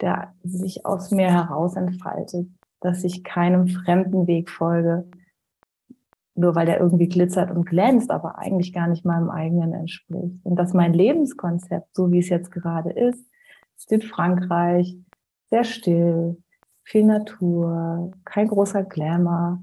der 0.00 0.32
sich 0.44 0.86
aus 0.86 1.10
mir 1.10 1.32
heraus 1.32 1.74
entfaltet, 1.74 2.48
dass 2.80 3.02
ich 3.02 3.24
keinem 3.24 3.66
fremden 3.66 4.28
Weg 4.28 4.48
folge, 4.48 5.08
nur 6.34 6.54
weil 6.54 6.66
der 6.66 6.80
irgendwie 6.80 7.08
glitzert 7.08 7.50
und 7.50 7.64
glänzt, 7.64 8.10
aber 8.10 8.38
eigentlich 8.38 8.72
gar 8.72 8.88
nicht 8.88 9.04
meinem 9.04 9.30
eigenen 9.30 9.72
entspricht. 9.72 10.44
Und 10.44 10.56
dass 10.56 10.74
mein 10.74 10.92
Lebenskonzept, 10.92 11.94
so 11.94 12.10
wie 12.10 12.18
es 12.18 12.28
jetzt 12.28 12.50
gerade 12.50 12.90
ist, 12.90 13.24
ist 13.76 13.92
in 13.92 14.02
Frankreich 14.02 14.98
sehr 15.50 15.64
still, 15.64 16.42
viel 16.82 17.04
Natur, 17.04 18.12
kein 18.24 18.48
großer 18.48 18.82
Glamour, 18.82 19.60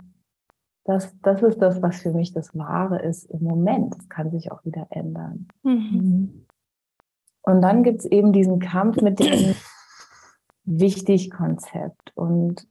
das, 0.84 1.16
das 1.22 1.44
ist 1.44 1.62
das, 1.62 1.82
was 1.82 2.02
für 2.02 2.12
mich 2.12 2.34
das 2.34 2.56
Wahre 2.58 3.02
ist 3.02 3.26
im 3.26 3.44
Moment. 3.44 3.96
Das 3.96 4.10
kann 4.10 4.32
sich 4.32 4.52
auch 4.52 4.66
wieder 4.66 4.88
ändern. 4.90 5.48
Mhm. 5.64 6.48
Und 7.44 7.62
dann 7.62 7.84
gibt 7.84 8.00
es 8.00 8.06
eben 8.06 8.34
diesen 8.34 8.60
Kampf 8.60 9.02
mit 9.02 9.20
dem 9.20 9.56
Wichtig-Konzept. 10.66 12.12
Und, 12.16 12.68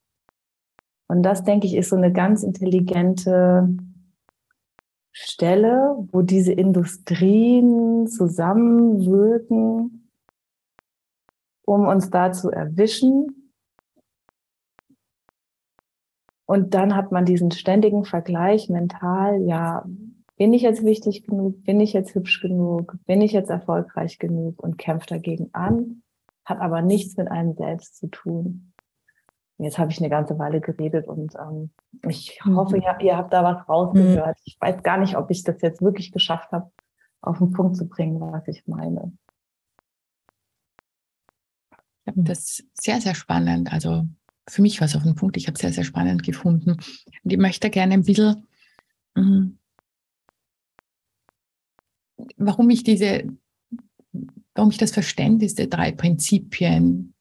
und 1.06 1.22
das, 1.22 1.44
denke 1.44 1.66
ich, 1.66 1.76
ist 1.76 1.90
so 1.90 1.96
eine 1.96 2.12
ganz 2.12 2.42
intelligente 2.42 3.68
Stelle, 5.22 5.96
wo 6.12 6.22
diese 6.22 6.52
Industrien 6.52 8.06
zusammenwirken, 8.06 10.08
um 11.66 11.86
uns 11.86 12.10
da 12.10 12.32
zu 12.32 12.50
erwischen 12.50 13.40
Und 16.50 16.74
dann 16.74 16.96
hat 16.96 17.12
man 17.12 17.24
diesen 17.24 17.52
ständigen 17.52 18.04
Vergleich 18.04 18.68
mental, 18.68 19.40
ja, 19.42 19.84
bin 20.36 20.52
ich 20.52 20.62
jetzt 20.62 20.84
wichtig 20.84 21.24
genug, 21.24 21.62
bin 21.62 21.78
ich 21.78 21.92
jetzt 21.92 22.16
hübsch 22.16 22.40
genug, 22.40 22.96
bin 23.06 23.20
ich 23.20 23.30
jetzt 23.30 23.50
erfolgreich 23.50 24.18
genug 24.18 24.60
und 24.60 24.76
kämpft 24.76 25.12
dagegen 25.12 25.50
an, 25.52 26.02
hat 26.44 26.58
aber 26.58 26.82
nichts 26.82 27.16
mit 27.16 27.30
einem 27.30 27.54
selbst 27.54 27.98
zu 27.98 28.08
tun. 28.08 28.69
Jetzt 29.62 29.78
habe 29.78 29.92
ich 29.92 29.98
eine 29.98 30.08
ganze 30.08 30.38
Weile 30.38 30.60
geredet 30.62 31.06
und 31.06 31.34
ähm, 31.34 31.70
ich 32.08 32.40
hoffe, 32.46 32.76
mhm. 32.76 32.82
ihr, 32.82 33.00
ihr, 33.02 33.16
habt 33.16 33.32
da 33.32 33.44
was 33.44 33.68
rausgehört. 33.68 34.38
Mhm. 34.38 34.42
Ich 34.44 34.56
weiß 34.58 34.82
gar 34.82 34.96
nicht, 34.96 35.16
ob 35.16 35.30
ich 35.30 35.44
das 35.44 35.60
jetzt 35.60 35.82
wirklich 35.82 36.12
geschafft 36.12 36.50
habe, 36.52 36.72
auf 37.20 37.38
den 37.38 37.52
Punkt 37.52 37.76
zu 37.76 37.86
bringen, 37.86 38.18
was 38.20 38.48
ich 38.48 38.66
meine. 38.66 39.12
Das 42.06 42.38
ist 42.38 42.64
sehr, 42.72 43.02
sehr 43.02 43.14
spannend. 43.14 43.70
Also 43.70 44.06
für 44.48 44.62
mich 44.62 44.80
war 44.80 44.86
es 44.86 44.96
auf 44.96 45.02
den 45.02 45.14
Punkt, 45.14 45.36
ich 45.36 45.46
habe 45.46 45.54
es 45.54 45.60
sehr, 45.60 45.72
sehr 45.72 45.84
spannend 45.84 46.22
gefunden. 46.22 46.70
Und 46.70 47.30
ich 47.30 47.38
möchte 47.38 47.68
gerne 47.68 47.92
ein 47.92 48.04
bisschen, 48.04 48.46
mhm, 49.14 49.58
warum 52.38 52.70
ich 52.70 52.82
diese, 52.82 53.24
warum 54.54 54.70
ich 54.70 54.78
das 54.78 54.92
Verständnis 54.92 55.54
der 55.54 55.66
drei 55.66 55.92
Prinzipien 55.92 57.12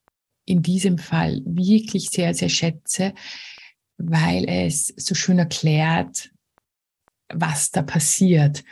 in 0.49 0.63
diesem 0.63 0.97
Fall 0.97 1.41
wirklich 1.45 2.09
sehr, 2.09 2.33
sehr 2.33 2.49
schätze, 2.49 3.13
weil 3.97 4.45
es 4.49 4.87
so 4.97 5.13
schön 5.13 5.37
erklärt, 5.37 6.31
was 7.31 7.69
da 7.69 7.83
passiert. 7.83 8.63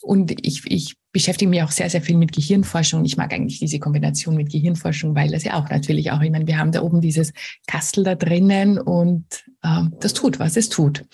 Und 0.00 0.46
ich, 0.46 0.62
ich 0.66 0.96
beschäftige 1.12 1.50
mich 1.50 1.62
auch 1.62 1.70
sehr, 1.70 1.90
sehr 1.90 2.00
viel 2.00 2.16
mit 2.16 2.32
Gehirnforschung. 2.32 3.04
Ich 3.04 3.18
mag 3.18 3.32
eigentlich 3.32 3.58
diese 3.58 3.78
Kombination 3.78 4.36
mit 4.36 4.50
Gehirnforschung, 4.50 5.14
weil 5.14 5.30
das 5.30 5.44
ja 5.44 5.54
auch 5.54 5.68
natürlich 5.68 6.10
auch, 6.12 6.22
ich 6.22 6.30
meine, 6.30 6.46
wir 6.46 6.58
haben 6.58 6.72
da 6.72 6.80
oben 6.80 7.02
dieses 7.02 7.32
Kastel 7.66 8.04
da 8.04 8.14
drinnen 8.14 8.78
und 8.78 9.44
ähm, 9.62 9.94
das 10.00 10.14
tut, 10.14 10.38
was 10.38 10.56
es 10.56 10.70
tut. 10.70 11.04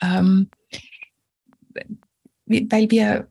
Ähm, 0.00 0.48
weil 2.46 2.90
wir, 2.90 3.28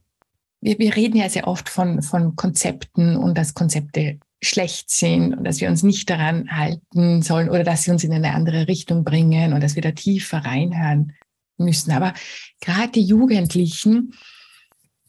wir, 0.61 0.77
wir 0.77 0.95
reden 0.95 1.17
ja 1.17 1.27
sehr 1.29 1.47
oft 1.47 1.69
von, 1.69 2.03
von 2.03 2.35
Konzepten 2.35 3.15
und 3.15 3.35
dass 3.35 3.55
Konzepte 3.55 4.19
schlecht 4.43 4.89
sind 4.89 5.33
und 5.33 5.43
dass 5.43 5.61
wir 5.61 5.69
uns 5.69 5.83
nicht 5.83 6.09
daran 6.09 6.49
halten 6.51 7.21
sollen 7.21 7.49
oder 7.49 7.63
dass 7.63 7.83
sie 7.83 7.91
uns 7.91 8.03
in 8.03 8.13
eine 8.13 8.33
andere 8.33 8.67
Richtung 8.67 9.03
bringen 9.03 9.53
und 9.53 9.61
dass 9.61 9.75
wir 9.75 9.81
da 9.81 9.91
tiefer 9.91 10.39
reinhören 10.39 11.13
müssen. 11.57 11.91
Aber 11.91 12.13
gerade 12.61 12.91
die 12.91 13.03
Jugendlichen, 13.03 14.13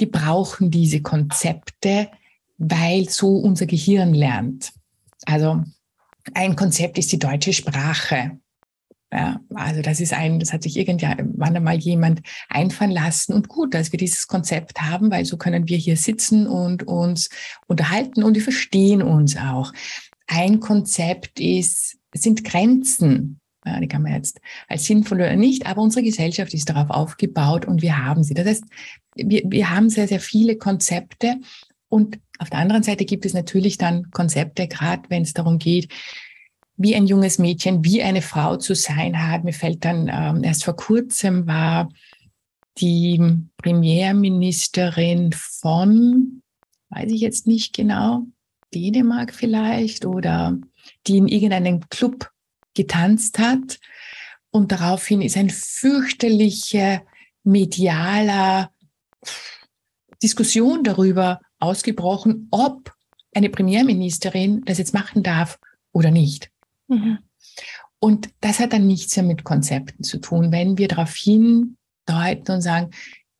die 0.01 0.07
brauchen 0.07 0.71
diese 0.71 1.03
Konzepte, 1.03 2.11
weil 2.59 3.09
so 3.09 3.37
unser 3.37 3.67
Gehirn 3.67 4.15
lernt. 4.15 4.73
Also 5.27 5.63
ein 6.33 6.57
Konzept 6.57 6.99
ist 6.99 7.13
die 7.13 7.19
deutsche 7.19 7.53
Sprache. 7.53 8.39
Ja, 9.15 9.41
also 9.55 9.81
das 9.81 10.01
ist 10.01 10.13
ein, 10.13 10.41
das 10.41 10.53
hat 10.53 10.65
sich 10.65 10.77
irgendwann 10.77 11.57
einmal 11.57 11.77
jemand 11.77 12.21
einfallen 12.49 12.91
lassen. 12.91 13.33
Und 13.33 13.47
gut, 13.47 13.73
dass 13.73 13.93
wir 13.93 13.97
dieses 13.97 14.27
Konzept 14.27 14.81
haben, 14.81 15.13
weil 15.13 15.25
so 15.25 15.37
können 15.37 15.69
wir 15.69 15.77
hier 15.77 15.97
sitzen 15.97 16.49
und 16.49 16.83
uns 16.89 17.29
unterhalten 17.69 18.25
und 18.25 18.35
wir 18.35 18.43
verstehen 18.43 19.03
uns 19.03 19.37
auch. 19.37 19.73
Ein 20.27 20.59
Konzept 20.59 21.39
ist, 21.39 21.97
sind 22.13 22.43
Grenzen. 22.43 23.41
Ja, 23.65 23.79
die 23.79 23.87
kann 23.87 24.03
man 24.03 24.15
jetzt 24.15 24.41
als 24.67 24.85
sinnvoll 24.85 25.19
oder 25.19 25.37
nicht, 25.37 25.67
aber 25.67 25.81
unsere 25.81 26.05
Gesellschaft 26.05 26.53
ist 26.53 26.69
darauf 26.69 26.91
aufgebaut 26.91 27.67
und 27.67 27.83
wir 27.83 28.05
haben 28.05 28.25
sie. 28.25 28.35
Das 28.35 28.47
heißt, 28.47 28.65
wir, 29.15 29.43
wir 29.47 29.71
haben 29.71 29.91
sehr, 29.91 30.09
sehr 30.09 30.21
viele 30.21 30.57
Konzepte 30.57 31.37
und 31.89 32.19
auf 32.41 32.51
der 32.51 32.59
anderen 32.59 32.83
Seite 32.83 33.05
gibt 33.05 33.25
es 33.27 33.33
natürlich 33.33 33.79
dann 33.79 34.11
Konzepte, 34.11 34.67
gerade 34.67 35.09
wenn 35.09 35.23
es 35.23 35.35
darum 35.35 35.59
geht, 35.59 35.93
wie 36.77 36.95
ein 36.95 37.07
junges 37.07 37.39
Mädchen, 37.39 37.85
wie 37.85 38.03
eine 38.03 38.23
Frau 38.23 38.57
zu 38.57 38.75
sein 38.75 39.29
hat. 39.29 39.45
Mir 39.45 39.53
fällt 39.53 39.85
dann 39.85 40.11
ähm, 40.13 40.45
erst 40.45 40.65
vor 40.65 40.77
kurzem 40.77 41.47
war 41.47 41.89
die 42.79 43.21
Premierministerin 43.59 45.33
von, 45.33 46.43
weiß 46.91 47.11
ich 47.13 47.21
jetzt 47.21 47.47
nicht 47.47 47.73
genau, 47.73 48.27
Dänemark 48.75 49.33
vielleicht 49.33 50.05
oder 50.05 50.59
die 51.07 51.19
in 51.19 51.29
irgendeinem 51.29 51.89
Club 51.89 52.31
getanzt 52.75 53.39
hat. 53.39 53.79
Und 54.51 54.73
daraufhin 54.73 55.23
ist 55.23 55.37
ein 55.37 55.51
fürchterlicher 55.51 57.03
medialer 57.45 58.73
Diskussion 60.23 60.83
darüber 60.83 61.41
ausgebrochen, 61.59 62.49
ob 62.51 62.93
eine 63.35 63.51
Premierministerin 63.51 64.63
das 64.65 64.79
jetzt 64.79 64.95
machen 64.95 65.23
darf 65.23 65.59
oder 65.93 66.11
nicht. 66.11 66.51
Mhm. 66.95 67.19
Und 68.05 68.29
das 68.41 68.59
hat 68.59 68.75
dann 68.75 68.87
nichts 68.87 69.17
mehr 69.17 69.25
mit 69.25 69.45
Konzepten 69.45 70.05
zu 70.05 70.19
tun. 70.19 70.53
Wenn 70.53 70.77
wir 70.77 70.89
darauf 70.89 71.15
hindeuten 71.15 72.55
und 72.55 72.61
sagen, 72.61 72.91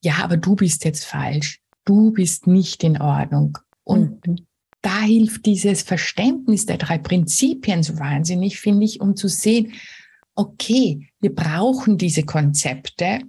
ja, 0.03 0.19
aber 0.23 0.39
du 0.39 0.57
bist 0.57 0.87
jetzt 0.87 1.05
falsch, 1.05 1.61
du 1.85 2.13
bist 2.13 2.47
nicht 2.47 2.83
in 2.83 2.99
Ordnung. 2.99 3.59
Und 3.83 4.27
mhm. 4.27 4.47
da 4.81 5.03
hilft 5.03 5.45
dieses 5.45 5.83
Verständnis 5.83 6.65
der 6.65 6.79
drei 6.79 6.97
Prinzipien 6.97 7.83
so 7.83 7.99
wahnsinnig, 7.99 8.59
finde 8.59 8.87
ich, 8.87 9.03
um 9.03 9.17
zu 9.17 9.29
sehen, 9.29 9.75
okay, 10.35 11.11
wir 11.21 11.35
brauchen 11.35 11.99
diese 11.99 12.23
Konzepte, 12.23 13.21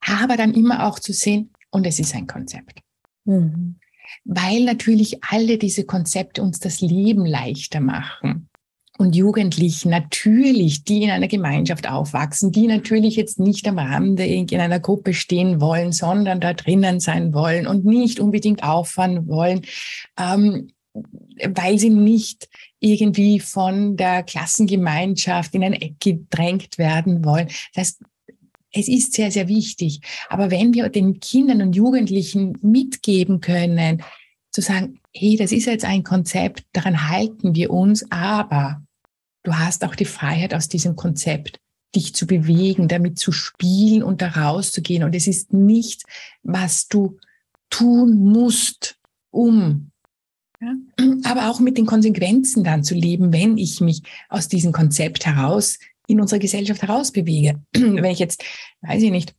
aber 0.00 0.36
dann 0.36 0.54
immer 0.54 0.86
auch 0.86 1.00
zu 1.00 1.12
sehen, 1.12 1.50
und 1.70 1.88
es 1.88 1.98
ist 1.98 2.14
ein 2.14 2.28
Konzept. 2.28 2.82
Mhm. 3.24 3.80
Weil 4.24 4.62
natürlich 4.62 5.24
alle 5.24 5.58
diese 5.58 5.84
Konzepte 5.84 6.40
uns 6.40 6.60
das 6.60 6.80
Leben 6.80 7.26
leichter 7.26 7.80
machen 7.80 8.48
und 8.98 9.14
Jugendlichen 9.14 9.90
natürlich, 9.90 10.84
die 10.84 11.02
in 11.02 11.10
einer 11.10 11.28
Gemeinschaft 11.28 11.88
aufwachsen, 11.88 12.52
die 12.52 12.66
natürlich 12.66 13.16
jetzt 13.16 13.38
nicht 13.38 13.68
am 13.68 13.78
Rande 13.78 14.24
in 14.24 14.60
einer 14.60 14.80
Gruppe 14.80 15.14
stehen 15.14 15.60
wollen, 15.60 15.92
sondern 15.92 16.40
da 16.40 16.54
drinnen 16.54 17.00
sein 17.00 17.34
wollen 17.34 17.66
und 17.66 17.84
nicht 17.84 18.20
unbedingt 18.20 18.62
auffahren 18.62 19.28
wollen, 19.28 19.62
ähm, 20.18 20.68
weil 21.48 21.78
sie 21.78 21.90
nicht 21.90 22.48
irgendwie 22.80 23.40
von 23.40 23.96
der 23.96 24.22
Klassengemeinschaft 24.22 25.54
in 25.54 25.64
ein 25.64 25.74
Eck 25.74 26.00
gedrängt 26.00 26.78
werden 26.78 27.24
wollen. 27.24 27.48
Das 27.74 27.88
heißt, 27.88 28.02
es 28.72 28.88
ist 28.88 29.12
sehr, 29.14 29.30
sehr 29.30 29.48
wichtig. 29.48 30.00
Aber 30.28 30.50
wenn 30.50 30.74
wir 30.74 30.88
den 30.88 31.20
Kindern 31.20 31.62
und 31.62 31.76
Jugendlichen 31.76 32.58
mitgeben 32.62 33.40
können, 33.40 34.02
zu 34.50 34.60
sagen, 34.62 35.00
hey, 35.14 35.36
das 35.36 35.52
ist 35.52 35.66
jetzt 35.66 35.84
ein 35.84 36.02
Konzept, 36.02 36.64
daran 36.72 37.10
halten 37.10 37.54
wir 37.54 37.70
uns, 37.70 38.10
aber 38.10 38.82
du 39.46 39.56
hast 39.56 39.84
auch 39.84 39.94
die 39.94 40.04
Freiheit 40.04 40.54
aus 40.54 40.68
diesem 40.68 40.96
Konzept, 40.96 41.60
dich 41.94 42.14
zu 42.14 42.26
bewegen, 42.26 42.88
damit 42.88 43.18
zu 43.18 43.32
spielen 43.32 44.02
und 44.02 44.20
da 44.20 44.28
rauszugehen. 44.28 45.04
Und 45.04 45.14
es 45.14 45.26
ist 45.26 45.52
nicht, 45.52 46.02
was 46.42 46.88
du 46.88 47.18
tun 47.70 48.16
musst, 48.16 48.98
um. 49.30 49.90
Ja? 50.60 50.74
Aber 51.24 51.50
auch 51.50 51.60
mit 51.60 51.78
den 51.78 51.86
Konsequenzen 51.86 52.64
dann 52.64 52.82
zu 52.82 52.94
leben, 52.94 53.32
wenn 53.32 53.56
ich 53.56 53.80
mich 53.80 54.02
aus 54.28 54.48
diesem 54.48 54.72
Konzept 54.72 55.26
heraus 55.26 55.78
in 56.08 56.20
unserer 56.20 56.40
Gesellschaft 56.40 56.82
herausbewege. 56.82 57.60
wenn 57.72 58.04
ich 58.04 58.18
jetzt, 58.18 58.42
weiß 58.82 59.02
ich 59.02 59.10
nicht, 59.10 59.34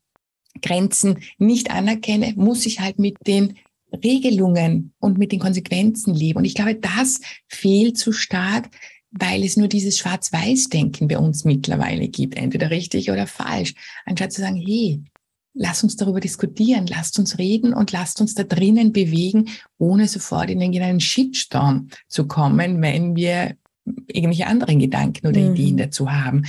Grenzen 0.62 1.20
nicht 1.38 1.70
anerkenne, 1.70 2.34
muss 2.36 2.65
ich 2.65 2.80
halt 2.80 2.98
mit 2.98 3.15
den 3.28 3.58
Regelungen 3.91 4.93
und 5.00 5.17
mit 5.17 5.32
den 5.32 5.39
Konsequenzen 5.39 6.13
leben. 6.13 6.39
Und 6.39 6.46
ich 6.46 6.56
glaube, 6.56 6.76
das 6.76 7.22
fehlt 7.48 7.98
zu 7.98 8.12
stark, 8.12 8.70
weil 9.12 9.43
es 9.43 9.58
nur 9.58 9.67
dieses 9.67 9.98
Schwarz-Weiß-Denken 9.98 11.08
bei 11.08 11.17
uns 11.17 11.46
mittlerweile 11.46 12.08
gibt, 12.08 12.36
entweder 12.36 12.70
richtig 12.70 13.10
oder 13.12 13.28
falsch, 13.28 13.74
anstatt 14.06 14.34
zu 14.34 14.41
sagen, 14.41 14.58
hey, 14.58 15.02
lass 15.54 15.84
uns 15.84 15.96
darüber 15.96 16.20
diskutieren, 16.20 16.88
lasst 16.88 17.17
uns 17.17 17.38
reden 17.38 17.74
und 17.74 17.91
lasst 17.91 18.22
uns 18.22 18.36
da 18.36 18.43
drinnen 18.43 18.93
bewegen, 18.93 19.50
ohne 19.78 20.08
sofort 20.08 20.50
in 20.50 20.62
einen 20.62 21.00
Shitstorm 21.00 21.89
zu 22.08 22.28
kommen, 22.28 22.82
wenn 22.82 23.15
wir 23.15 23.56
irgendwelche 24.08 24.48
anderen 24.48 24.80
Gedanken 24.80 25.28
oder 25.28 25.39
mhm. 25.39 25.56
Ideen 25.56 25.78
dazu 25.78 26.12
haben. 26.12 26.46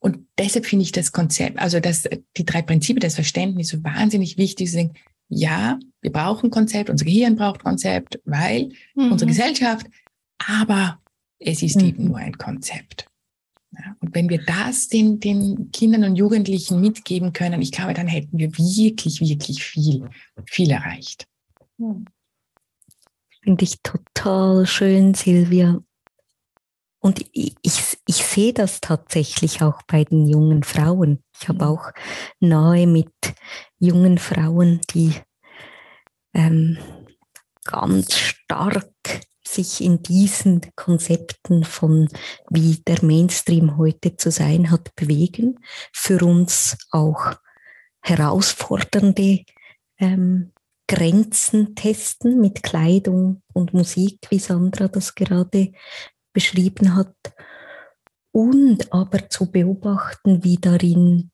Und 0.00 0.18
deshalb 0.38 0.66
finde 0.66 0.84
ich 0.84 0.92
das 0.92 1.12
Konzept, 1.12 1.58
also 1.58 1.80
das, 1.80 2.04
die 2.36 2.44
drei 2.44 2.62
Prinzipien 2.62 3.00
des 3.00 3.16
Verständnisses 3.16 3.78
so 3.78 3.84
wahnsinnig 3.84 4.38
wichtig. 4.38 4.70
Sind. 4.70 4.96
Ja, 5.28 5.78
wir 6.00 6.12
brauchen 6.12 6.50
Konzept, 6.50 6.88
unser 6.88 7.04
Gehirn 7.04 7.36
braucht 7.36 7.62
Konzept, 7.64 8.20
weil 8.24 8.70
mhm. 8.94 9.12
unsere 9.12 9.28
Gesellschaft, 9.28 9.86
aber 10.38 11.00
es 11.38 11.62
ist 11.62 11.76
mhm. 11.76 11.88
eben 11.88 12.04
nur 12.08 12.18
ein 12.18 12.36
Konzept. 12.36 13.06
Ja, 13.72 13.96
und 14.00 14.14
wenn 14.14 14.28
wir 14.28 14.42
das 14.44 14.88
den, 14.88 15.20
den 15.20 15.70
Kindern 15.72 16.04
und 16.04 16.16
Jugendlichen 16.16 16.80
mitgeben 16.80 17.32
können, 17.32 17.60
ich 17.60 17.70
glaube, 17.70 17.94
dann 17.94 18.06
hätten 18.06 18.38
wir 18.38 18.50
wirklich, 18.56 19.20
wirklich 19.20 19.62
viel, 19.62 20.08
viel 20.46 20.70
erreicht. 20.70 21.26
Finde 23.42 23.64
ich 23.64 23.80
total 23.82 24.66
schön, 24.66 25.14
Silvia. 25.14 25.80
Und 27.00 27.20
ich, 27.32 27.54
ich, 27.62 27.98
ich 28.06 28.16
sehe 28.16 28.52
das 28.52 28.80
tatsächlich 28.80 29.62
auch 29.62 29.82
bei 29.82 30.04
den 30.04 30.26
jungen 30.26 30.62
Frauen. 30.64 31.22
Ich 31.40 31.48
habe 31.48 31.66
auch 31.66 31.92
nahe 32.40 32.86
mit 32.86 33.12
jungen 33.78 34.18
Frauen, 34.18 34.80
die 34.92 35.12
ähm, 36.34 36.78
ganz 37.64 38.14
stark 38.14 38.90
sich 39.54 39.80
in 39.80 40.02
diesen 40.02 40.60
Konzepten 40.76 41.64
von 41.64 42.08
wie 42.50 42.82
der 42.86 43.04
Mainstream 43.04 43.76
heute 43.76 44.16
zu 44.16 44.30
sein 44.30 44.70
hat 44.70 44.94
bewegen, 44.96 45.58
für 45.92 46.24
uns 46.24 46.76
auch 46.90 47.34
herausfordernde 48.00 49.44
ähm, 49.98 50.52
Grenzen 50.86 51.74
testen 51.74 52.40
mit 52.40 52.62
Kleidung 52.62 53.42
und 53.52 53.74
Musik, 53.74 54.18
wie 54.30 54.38
Sandra 54.38 54.88
das 54.88 55.14
gerade 55.14 55.72
beschrieben 56.32 56.94
hat, 56.94 57.14
und 58.32 58.92
aber 58.92 59.28
zu 59.28 59.50
beobachten, 59.50 60.44
wie 60.44 60.56
darin 60.56 61.30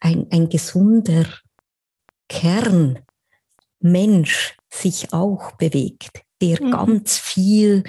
ein, 0.00 0.26
ein 0.30 0.48
gesunder 0.48 1.26
Kern 2.28 2.98
Mensch 3.80 4.56
sich 4.70 5.12
auch 5.12 5.52
bewegt, 5.52 6.22
der 6.40 6.62
mhm. 6.62 6.70
ganz 6.70 7.18
viel 7.18 7.84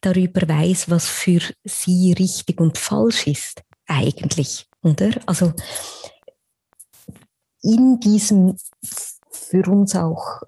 darüber 0.00 0.46
weiß, 0.48 0.90
was 0.90 1.06
für 1.06 1.40
sie 1.64 2.12
richtig 2.12 2.60
und 2.60 2.78
falsch 2.78 3.26
ist, 3.26 3.62
eigentlich, 3.86 4.66
oder? 4.82 5.10
Also 5.26 5.52
in 7.62 7.98
diesem 8.00 8.56
für 9.30 9.70
uns 9.70 9.96
auch 9.96 10.42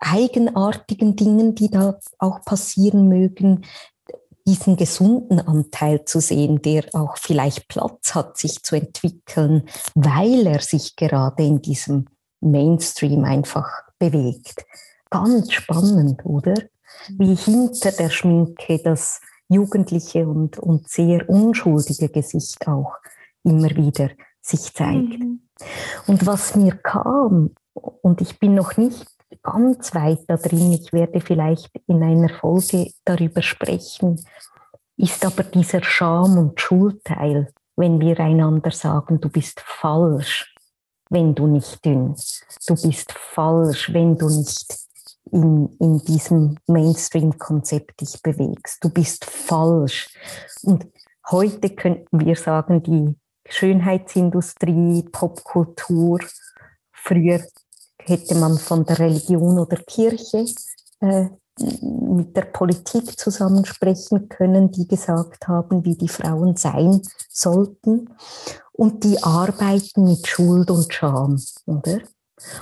eigenartigen 0.00 1.16
Dingen, 1.16 1.54
die 1.54 1.70
da 1.70 1.98
auch 2.18 2.44
passieren 2.44 3.08
mögen, 3.08 3.64
diesen 4.46 4.76
gesunden 4.76 5.40
Anteil 5.40 6.04
zu 6.06 6.20
sehen, 6.20 6.62
der 6.62 6.84
auch 6.94 7.18
vielleicht 7.18 7.68
Platz 7.68 8.14
hat, 8.14 8.38
sich 8.38 8.62
zu 8.62 8.76
entwickeln, 8.76 9.68
weil 9.94 10.46
er 10.46 10.60
sich 10.60 10.96
gerade 10.96 11.44
in 11.44 11.60
diesem 11.60 12.06
Mainstream 12.40 13.24
einfach 13.24 13.68
bewegt. 13.98 14.64
ganz 15.10 15.52
spannend, 15.52 16.24
oder? 16.24 16.54
Wie 17.18 17.34
hinter 17.34 17.92
der 17.92 18.10
Schminke 18.10 18.80
das 18.82 19.20
jugendliche 19.48 20.26
und, 20.26 20.58
und 20.58 20.88
sehr 20.88 21.28
unschuldige 21.28 22.08
Gesicht 22.08 22.66
auch 22.68 22.94
immer 23.44 23.70
wieder 23.70 24.10
sich 24.40 24.72
zeigt. 24.74 25.20
Mhm. 25.20 25.40
Und 26.06 26.26
was 26.26 26.54
mir 26.54 26.76
kam, 26.76 27.50
und 27.74 28.20
ich 28.20 28.38
bin 28.38 28.54
noch 28.54 28.76
nicht 28.76 29.06
ganz 29.42 29.94
weit 29.94 30.20
da 30.28 30.36
drin, 30.36 30.72
ich 30.72 30.92
werde 30.92 31.20
vielleicht 31.20 31.70
in 31.86 32.02
einer 32.02 32.28
Folge 32.28 32.90
darüber 33.04 33.42
sprechen, 33.42 34.24
ist 34.96 35.24
aber 35.24 35.44
dieser 35.44 35.82
Scham- 35.82 36.38
und 36.38 36.60
Schuldteil, 36.60 37.52
wenn 37.76 38.00
wir 38.00 38.18
einander 38.18 38.70
sagen, 38.70 39.20
du 39.20 39.28
bist 39.28 39.60
falsch, 39.60 40.54
wenn 41.10 41.34
du 41.34 41.46
nicht 41.46 41.84
dünn, 41.84 42.16
du 42.66 42.74
bist 42.74 43.12
falsch, 43.12 43.92
wenn 43.92 44.16
du 44.16 44.28
nicht 44.28 44.87
in, 45.32 45.68
in 45.78 45.98
diesem 46.04 46.56
Mainstream-Konzept 46.66 48.00
dich 48.00 48.22
bewegst, 48.22 48.82
du 48.82 48.90
bist 48.90 49.24
falsch. 49.24 50.08
Und 50.62 50.86
heute 51.30 51.70
könnten 51.70 52.24
wir 52.24 52.36
sagen, 52.36 52.82
die 52.82 53.14
Schönheitsindustrie, 53.48 55.04
Popkultur, 55.10 56.20
früher 56.92 57.40
hätte 58.00 58.34
man 58.34 58.58
von 58.58 58.84
der 58.84 58.98
Religion 58.98 59.58
oder 59.58 59.76
Kirche 59.76 60.44
äh, 61.00 61.28
mit 61.60 62.36
der 62.36 62.42
Politik 62.42 63.18
zusammensprechen 63.18 64.28
können, 64.28 64.70
die 64.70 64.86
gesagt 64.86 65.48
haben, 65.48 65.84
wie 65.84 65.96
die 65.96 66.08
Frauen 66.08 66.56
sein 66.56 67.02
sollten. 67.28 68.10
Und 68.72 69.02
die 69.02 69.22
arbeiten 69.22 70.04
mit 70.04 70.26
Schuld 70.26 70.70
und 70.70 70.92
Scham, 70.92 71.42
oder? 71.66 71.98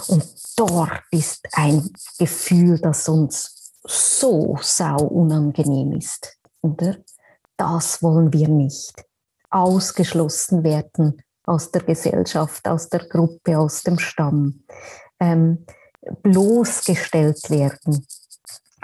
Und 0.09 0.25
dort 0.57 1.03
ist 1.11 1.47
ein 1.53 1.91
Gefühl, 2.19 2.79
das 2.79 3.09
uns 3.09 3.73
so 3.85 4.57
sau 4.61 4.97
unangenehm 4.97 5.93
ist, 5.93 6.39
oder? 6.61 6.97
Das 7.57 8.03
wollen 8.03 8.33
wir 8.33 8.49
nicht. 8.49 9.05
Ausgeschlossen 9.51 10.65
werden 10.65 11.23
aus 11.45 11.71
der 11.71 11.83
Gesellschaft, 11.83 12.67
aus 12.69 12.89
der 12.89 13.07
Gruppe, 13.07 13.59
aus 13.59 13.83
dem 13.83 13.99
Stamm 13.99 14.65
ähm, 15.21 15.65
bloßgestellt 16.23 17.51
werden 17.51 18.07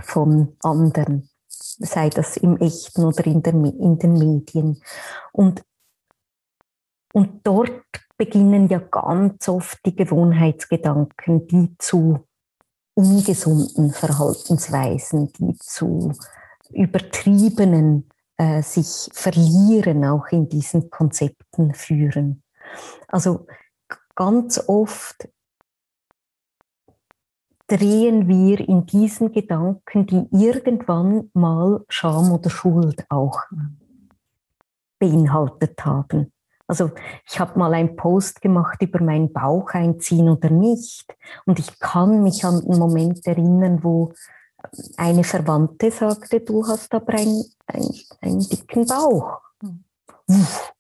von 0.03 0.57
anderen, 0.63 1.29
sei 1.49 2.09
das 2.09 2.37
im 2.37 2.57
Echten 2.59 3.05
oder 3.05 3.27
in, 3.27 3.43
der, 3.43 3.55
in 3.55 3.99
den 3.99 4.13
Medien. 4.15 4.83
Und, 5.33 5.63
und 7.13 7.41
dort 7.45 7.83
beginnen 8.25 8.69
ja 8.69 8.79
ganz 8.79 9.49
oft 9.49 9.85
die 9.85 9.97
Gewohnheitsgedanken, 9.97 11.49
die 11.49 11.75
zu 11.79 12.25
ungesunden 12.95 13.91
Verhaltensweisen, 13.91 15.33
die 15.33 15.57
zu 15.59 16.13
übertriebenen 16.71 18.09
äh, 18.37 18.63
sich 18.63 19.11
verlieren 19.13 20.05
auch 20.05 20.29
in 20.31 20.49
diesen 20.49 20.89
Konzepten 20.89 21.75
führen. 21.75 22.45
Also 23.09 23.49
ganz 24.15 24.63
oft 24.69 25.29
drehen 27.67 28.29
wir 28.29 28.61
in 28.69 28.87
diesen 28.87 29.33
Gedanken, 29.33 30.07
die 30.07 30.29
irgendwann 30.31 31.29
mal 31.35 31.85
Scham 31.89 32.31
oder 32.31 32.51
Schuld 32.51 33.05
auch 33.09 33.41
beinhaltet 35.01 35.85
haben. 35.85 36.33
Also 36.73 36.91
ich 37.29 37.39
habe 37.39 37.59
mal 37.59 37.75
einen 37.75 37.97
Post 37.97 38.41
gemacht 38.41 38.81
über 38.81 39.03
meinen 39.03 39.31
Bauch 39.31 39.75
einziehen 39.75 40.31
oder 40.31 40.49
nicht. 40.49 41.05
Und 41.45 41.59
ich 41.59 41.79
kann 41.79 42.23
mich 42.23 42.47
an 42.47 42.63
einen 42.63 42.79
Moment 42.79 43.27
erinnern, 43.27 43.85
wo 43.85 44.15
eine 44.97 45.23
Verwandte 45.23 45.91
sagte, 45.91 46.41
du 46.41 46.67
hast 46.67 46.95
aber 46.95 47.13
einen, 47.13 47.45
einen, 47.67 47.95
einen 48.23 48.41
dicken 48.41 48.87
Bauch. 48.87 49.43
Uff. 50.27 50.73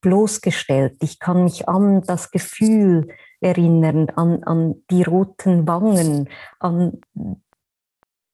Bloßgestellt. 0.00 0.96
Ich 1.02 1.18
kann 1.18 1.44
mich 1.44 1.68
an 1.68 2.00
das 2.00 2.30
Gefühl 2.30 3.08
erinnern, 3.40 4.08
an, 4.16 4.44
an 4.44 4.82
die 4.90 5.02
roten 5.02 5.68
Wangen, 5.68 6.30
an 6.58 7.02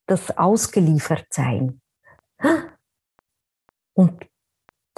das 0.06 0.38
Ausgeliefertsein. 0.38 1.80
Und 3.94 4.29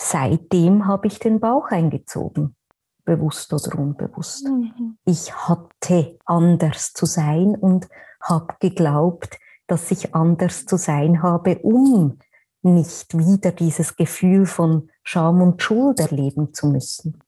seitdem 0.02 0.86
habe 0.86 1.06
ich 1.06 1.18
den 1.18 1.40
Bauch 1.40 1.68
eingezogen, 1.70 2.56
bewusst 3.04 3.52
oder 3.52 3.78
unbewusst. 3.78 4.46
Mhm. 4.46 4.98
Ich 5.04 5.34
hatte 5.34 6.18
anders 6.24 6.92
zu 6.92 7.06
sein 7.06 7.54
und 7.54 7.88
habe 8.20 8.54
geglaubt, 8.60 9.38
dass 9.66 9.90
ich 9.90 10.14
anders 10.14 10.66
zu 10.66 10.76
sein 10.76 11.22
habe, 11.22 11.58
um 11.60 12.18
nicht 12.62 13.16
wieder 13.16 13.52
dieses 13.52 13.96
Gefühl 13.96 14.46
von 14.46 14.90
Scham 15.02 15.42
und 15.42 15.62
Schuld 15.62 15.98
erleben 15.98 16.54
zu 16.54 16.68
müssen. 16.68 17.18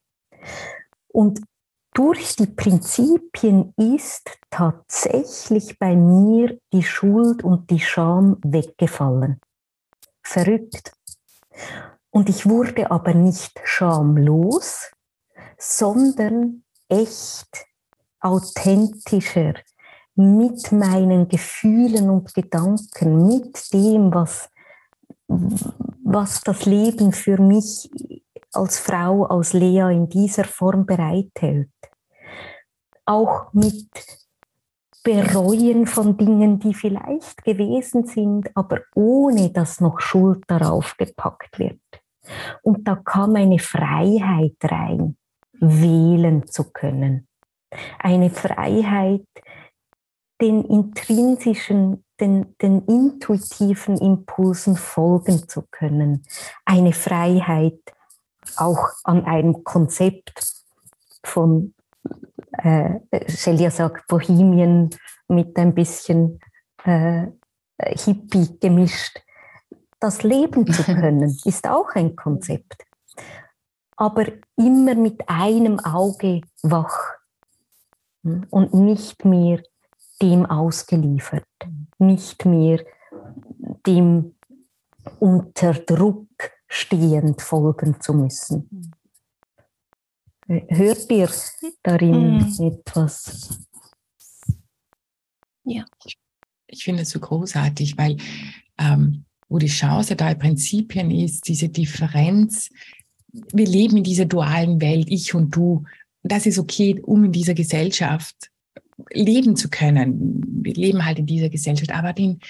Und 1.08 1.40
durch 1.92 2.36
die 2.36 2.46
Prinzipien 2.46 3.72
ist 3.76 4.38
tatsächlich 4.50 5.78
bei 5.78 5.94
mir 5.94 6.58
die 6.72 6.82
Schuld 6.82 7.44
und 7.44 7.70
die 7.70 7.80
Scham 7.80 8.38
weggefallen. 8.42 9.40
Verrückt. 10.22 10.92
Und 12.14 12.28
ich 12.28 12.48
wurde 12.48 12.92
aber 12.92 13.12
nicht 13.12 13.60
schamlos, 13.64 14.92
sondern 15.58 16.62
echt 16.88 17.66
authentischer 18.20 19.54
mit 20.14 20.70
meinen 20.70 21.26
Gefühlen 21.26 22.08
und 22.08 22.32
Gedanken, 22.32 23.26
mit 23.26 23.72
dem, 23.72 24.14
was, 24.14 24.48
was 25.26 26.40
das 26.42 26.64
Leben 26.66 27.10
für 27.10 27.40
mich 27.40 27.90
als 28.52 28.78
Frau, 28.78 29.24
als 29.24 29.52
Lea 29.52 29.92
in 29.92 30.08
dieser 30.08 30.44
Form 30.44 30.86
bereithält. 30.86 31.72
Auch 33.06 33.52
mit 33.52 33.90
Bereuen 35.02 35.88
von 35.88 36.16
Dingen, 36.16 36.60
die 36.60 36.74
vielleicht 36.74 37.42
gewesen 37.42 38.06
sind, 38.06 38.52
aber 38.54 38.82
ohne 38.94 39.50
dass 39.50 39.80
noch 39.80 39.98
Schuld 39.98 40.44
darauf 40.46 40.96
gepackt 40.96 41.58
wird. 41.58 41.80
Und 42.62 42.86
da 42.86 42.96
kam 42.96 43.36
eine 43.36 43.58
Freiheit 43.58 44.56
rein, 44.62 45.16
wählen 45.52 46.46
zu 46.46 46.64
können. 46.72 47.26
Eine 47.98 48.30
Freiheit, 48.30 49.26
den 50.40 50.64
intrinsischen, 50.64 52.04
den, 52.20 52.56
den 52.58 52.82
intuitiven 52.86 53.96
Impulsen 53.98 54.76
folgen 54.76 55.48
zu 55.48 55.62
können. 55.70 56.22
Eine 56.64 56.92
Freiheit, 56.92 57.80
auch 58.56 58.88
an 59.04 59.24
einem 59.24 59.64
Konzept 59.64 60.62
von, 61.24 61.74
äh, 62.52 63.00
Celia 63.28 63.70
sagt, 63.70 64.06
Bohemien 64.06 64.90
mit 65.28 65.56
ein 65.56 65.74
bisschen 65.74 66.40
äh, 66.84 67.26
Hippie 67.78 68.58
gemischt. 68.60 69.20
Das 70.04 70.22
leben 70.22 70.70
zu 70.70 70.82
können, 70.84 71.34
ist 71.46 71.66
auch 71.66 71.88
ein 71.94 72.14
Konzept. 72.14 72.84
Aber 73.96 74.26
immer 74.54 74.94
mit 74.94 75.26
einem 75.30 75.80
Auge 75.80 76.42
wach 76.62 77.14
hm, 78.22 78.46
und 78.50 78.74
nicht 78.74 79.24
mehr 79.24 79.62
dem 80.20 80.44
ausgeliefert, 80.44 81.46
nicht 81.96 82.44
mehr 82.44 82.84
dem 83.86 84.34
unter 85.20 85.72
Druck 85.72 86.28
stehend 86.68 87.40
folgen 87.40 87.98
zu 87.98 88.12
müssen. 88.12 88.92
Hört 90.46 91.10
ihr 91.10 91.30
darin 91.82 92.40
mhm. 92.40 92.60
etwas? 92.60 93.58
Ja. 95.64 95.86
Ich 96.66 96.84
finde 96.84 97.04
es 97.04 97.10
so 97.10 97.20
großartig, 97.20 97.96
weil 97.96 98.18
ähm, 98.76 99.24
wo 99.54 99.58
die 99.58 99.68
Chance 99.68 100.16
da 100.16 100.34
Prinzipien 100.34 101.12
ist, 101.12 101.46
diese 101.46 101.68
Differenz. 101.68 102.70
Wir 103.52 103.66
leben 103.66 103.98
in 103.98 104.02
dieser 104.02 104.24
dualen 104.24 104.80
Welt, 104.80 105.06
ich 105.08 105.32
und 105.32 105.54
du. 105.54 105.84
Das 106.24 106.44
ist 106.44 106.58
okay, 106.58 107.00
um 107.00 107.26
in 107.26 107.30
dieser 107.30 107.54
Gesellschaft 107.54 108.34
leben 109.12 109.54
zu 109.54 109.70
können. 109.70 110.42
Wir 110.60 110.74
leben 110.74 111.04
halt 111.04 111.20
in 111.20 111.26
dieser 111.26 111.50
Gesellschaft, 111.50 111.92
aber 111.92 112.12
den, 112.12 112.40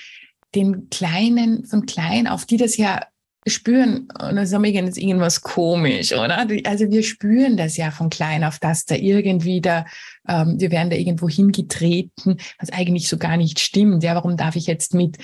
den 0.55 0.89
Kleinen, 0.89 1.67
von 1.67 1.85
klein 1.85 2.27
auf, 2.27 2.47
die 2.47 2.57
das 2.57 2.79
ja 2.79 3.03
spüren, 3.47 4.09
und 4.23 4.37
das 4.37 4.53
ist 4.53 4.97
irgendwas 4.97 5.43
komisch, 5.43 6.13
oder? 6.13 6.47
Also 6.65 6.91
wir 6.91 7.03
spüren 7.03 7.59
das 7.59 7.77
ja 7.77 7.91
von 7.91 8.09
klein 8.09 8.45
auf, 8.45 8.59
dass 8.59 8.87
da 8.87 8.95
irgendwie 8.95 9.61
da, 9.61 9.85
ähm, 10.27 10.59
wir 10.59 10.71
werden 10.71 10.89
da 10.89 10.97
irgendwo 10.97 11.29
hingetreten, 11.29 12.39
was 12.59 12.73
eigentlich 12.73 13.09
so 13.09 13.19
gar 13.19 13.37
nicht 13.37 13.61
stimmt. 13.61 14.03
Ja, 14.03 14.15
warum 14.15 14.39
darf 14.39 14.57
ich 14.57 14.67
jetzt 14.67 14.95
mit, 14.95 15.19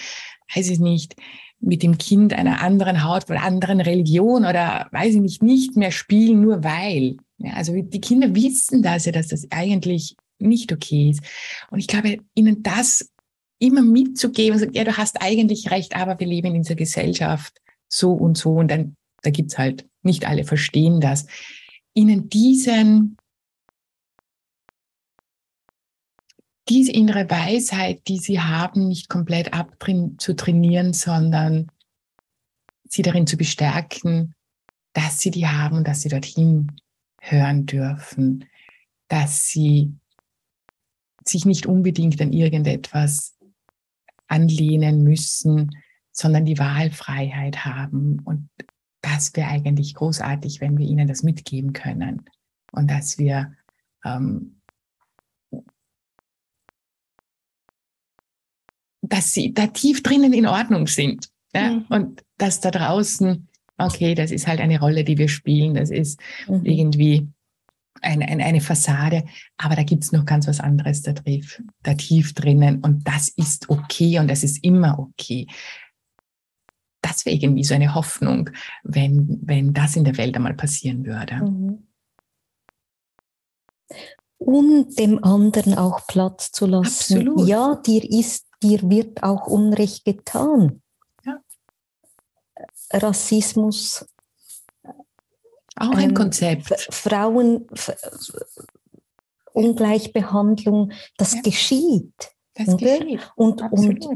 weiß 0.55 0.69
ich 0.69 0.79
nicht, 0.79 1.17
mit 1.61 1.83
dem 1.83 1.99
Kind 1.99 2.33
einer 2.33 2.63
anderen 2.63 3.05
Haut, 3.05 3.31
einer 3.31 3.43
anderen 3.43 3.81
Religion 3.81 4.45
oder 4.45 4.89
weiß 4.93 5.15
ich 5.15 5.21
nicht, 5.21 5.43
nicht 5.43 5.77
mehr 5.77 5.91
spielen, 5.91 6.41
nur 6.41 6.65
weil. 6.65 7.17
Ja, 7.39 7.53
also 7.55 7.75
die 7.75 8.01
Kinder 8.01 8.35
wissen 8.35 8.83
das 8.83 9.05
ja, 9.05 9.13
dass 9.13 9.29
das 9.29 9.47
eigentlich 9.51 10.17
nicht 10.39 10.73
okay 10.73 11.11
ist. 11.11 11.23
Und 11.71 11.79
ich 11.79 11.87
glaube, 11.87 12.19
ihnen 12.35 12.63
das 12.63 13.11
immer 13.59 13.83
mitzugeben, 13.83 14.59
sagt, 14.59 14.75
ja, 14.75 14.85
du 14.85 14.97
hast 14.97 15.21
eigentlich 15.21 15.71
recht, 15.71 15.95
aber 15.95 16.19
wir 16.19 16.27
leben 16.27 16.55
in 16.55 16.63
dieser 16.63 16.75
Gesellschaft 16.75 17.59
so 17.89 18.13
und 18.13 18.39
so 18.39 18.55
und 18.55 18.71
dann, 18.71 18.97
da 19.23 19.31
gibt's 19.31 19.59
halt, 19.59 19.87
nicht 20.03 20.27
alle 20.27 20.45
verstehen 20.45 21.01
das. 21.01 21.27
Ihnen 21.93 22.31
diesen, 22.31 23.17
diese 26.71 26.93
innere 26.93 27.29
Weisheit, 27.29 28.07
die 28.07 28.19
sie 28.19 28.41
haben, 28.41 28.89
nicht 28.89 29.09
komplett 29.09 29.53
abzutrainieren, 29.53 30.93
sondern 30.93 31.71
sie 32.89 33.03
darin 33.03 33.27
zu 33.27 33.37
bestärken, 33.37 34.35
dass 34.93 35.19
sie 35.19 35.31
die 35.31 35.49
haben 35.49 35.79
und 35.79 35.89
dass 35.89 36.03
sie 36.03 36.09
dorthin 36.09 36.73
hören 37.21 37.67
dürfen, 37.67 38.45
dass 39.09 39.47
sie 39.47 39.95
sich 41.25 41.45
nicht 41.45 41.67
unbedingt 41.67 42.21
an 42.23 42.33
irgendetwas 42.33 43.37
anlehnen 44.29 45.03
müssen, 45.03 45.77
sondern 46.13 46.45
die 46.45 46.59
Wahlfreiheit 46.59 47.65
haben. 47.65 48.21
Und 48.21 48.49
das 49.03 49.35
wäre 49.35 49.49
eigentlich 49.49 49.95
großartig, 49.95 50.61
wenn 50.61 50.79
wir 50.79 50.87
ihnen 50.87 51.09
das 51.09 51.23
mitgeben 51.23 51.73
können. 51.73 52.25
Und 52.73 52.91
dass 52.91 53.19
wir 53.19 53.55
ähm, 54.05 54.60
dass 59.11 59.35
sie 59.35 59.53
da 59.53 59.67
tief 59.67 60.03
drinnen 60.03 60.33
in 60.33 60.47
Ordnung 60.47 60.87
sind. 60.87 61.29
Ja? 61.55 61.73
Mhm. 61.73 61.85
Und 61.91 62.25
dass 62.39 62.61
da 62.61 62.71
draußen, 62.71 63.49
okay, 63.77 64.15
das 64.15 64.31
ist 64.31 64.47
halt 64.47 64.61
eine 64.61 64.81
Rolle, 64.81 65.05
die 65.05 65.19
wir 65.19 65.29
spielen, 65.29 65.75
das 65.75 65.91
ist 65.91 66.19
mhm. 66.49 66.65
irgendwie 66.65 67.29
eine, 68.01 68.27
eine, 68.27 68.45
eine 68.45 68.61
Fassade, 68.61 69.25
aber 69.59 69.77
da 69.77 69.83
gibt's 69.83 70.13
noch 70.13 70.25
ganz 70.25 70.47
was 70.47 70.61
anderes 70.61 71.03
da, 71.03 71.13
tief, 71.13 71.63
da 71.83 71.95
tief 71.95 72.33
drinnen 72.33 72.81
und 72.81 73.07
das 73.07 73.29
ist 73.29 73.69
okay 73.69 74.19
und 74.19 74.29
das 74.29 74.43
ist 74.43 74.65
immer 74.65 74.99
okay. 74.99 75.47
Das 77.03 77.27
wäre 77.27 77.37
irgendwie 77.37 77.65
so 77.65 77.75
eine 77.75 77.95
Hoffnung, 77.95 78.51
wenn, 78.85 79.41
wenn 79.43 79.75
das 79.75 79.97
in 79.97 80.05
der 80.05 80.17
Welt 80.17 80.37
einmal 80.37 80.55
passieren 80.55 81.05
würde. 81.05 81.35
Mhm. 81.37 81.87
Und 84.39 84.99
dem 84.99 85.23
anderen 85.23 85.75
auch 85.75 86.07
Platz 86.07 86.51
zu 86.51 86.65
lassen. 86.65 87.19
Absolut. 87.19 87.47
Ja, 87.47 87.75
dir 87.75 88.03
ist, 88.11 88.47
dir 88.63 88.89
wird 88.89 89.23
auch 89.23 89.47
Unrecht 89.47 90.05
getan. 90.05 90.83
Ja. 91.25 91.41
Rassismus 92.93 94.05
auch 95.81 95.93
ein 95.93 96.11
ähm, 96.11 96.15
Konzept. 96.15 96.89
Frauen, 96.91 97.67
Ungleichbehandlung, 99.53 100.93
das 101.17 101.35
ja. 101.35 101.41
geschieht. 101.41 102.31
Das 102.55 102.69
oder? 102.69 102.99
geschieht. 102.99 103.33
Und, 103.35 103.63
und, 103.73 104.07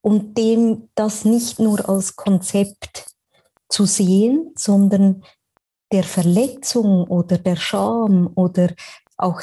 und 0.00 0.38
dem 0.38 0.88
das 0.94 1.24
nicht 1.24 1.58
nur 1.58 1.88
als 1.88 2.14
Konzept 2.14 3.06
zu 3.68 3.84
sehen, 3.84 4.52
sondern 4.56 5.24
der 5.90 6.04
Verletzung 6.04 7.04
oder 7.08 7.36
der 7.38 7.56
Scham 7.56 8.30
oder 8.34 8.72
auch 9.16 9.42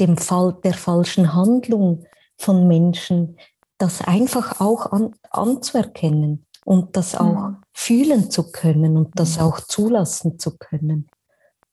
dem 0.00 0.18
Fall 0.18 0.58
der 0.62 0.74
falschen 0.74 1.34
Handlung 1.34 2.04
von 2.36 2.68
Menschen, 2.68 3.38
das 3.84 4.00
einfach 4.00 4.62
auch 4.62 4.92
an, 4.92 5.14
anzuerkennen 5.28 6.46
und 6.64 6.96
das 6.96 7.14
auch 7.14 7.50
mhm. 7.50 7.56
fühlen 7.74 8.30
zu 8.30 8.50
können 8.50 8.96
und 8.96 9.10
das 9.20 9.36
mhm. 9.36 9.42
auch 9.42 9.60
zulassen 9.60 10.38
zu 10.38 10.56
können 10.56 11.10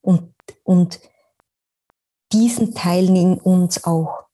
und, 0.01 0.33
und 0.63 0.99
diesen 2.33 2.73
Teilen 2.73 3.15
in 3.15 3.33
uns 3.35 3.85
auch 3.85 4.25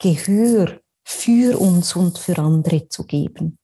Gehör 0.00 0.80
für 1.04 1.60
uns 1.60 1.94
und 1.94 2.18
für 2.18 2.36
andere 2.38 2.88
zu 2.88 3.04
geben. 3.04 3.58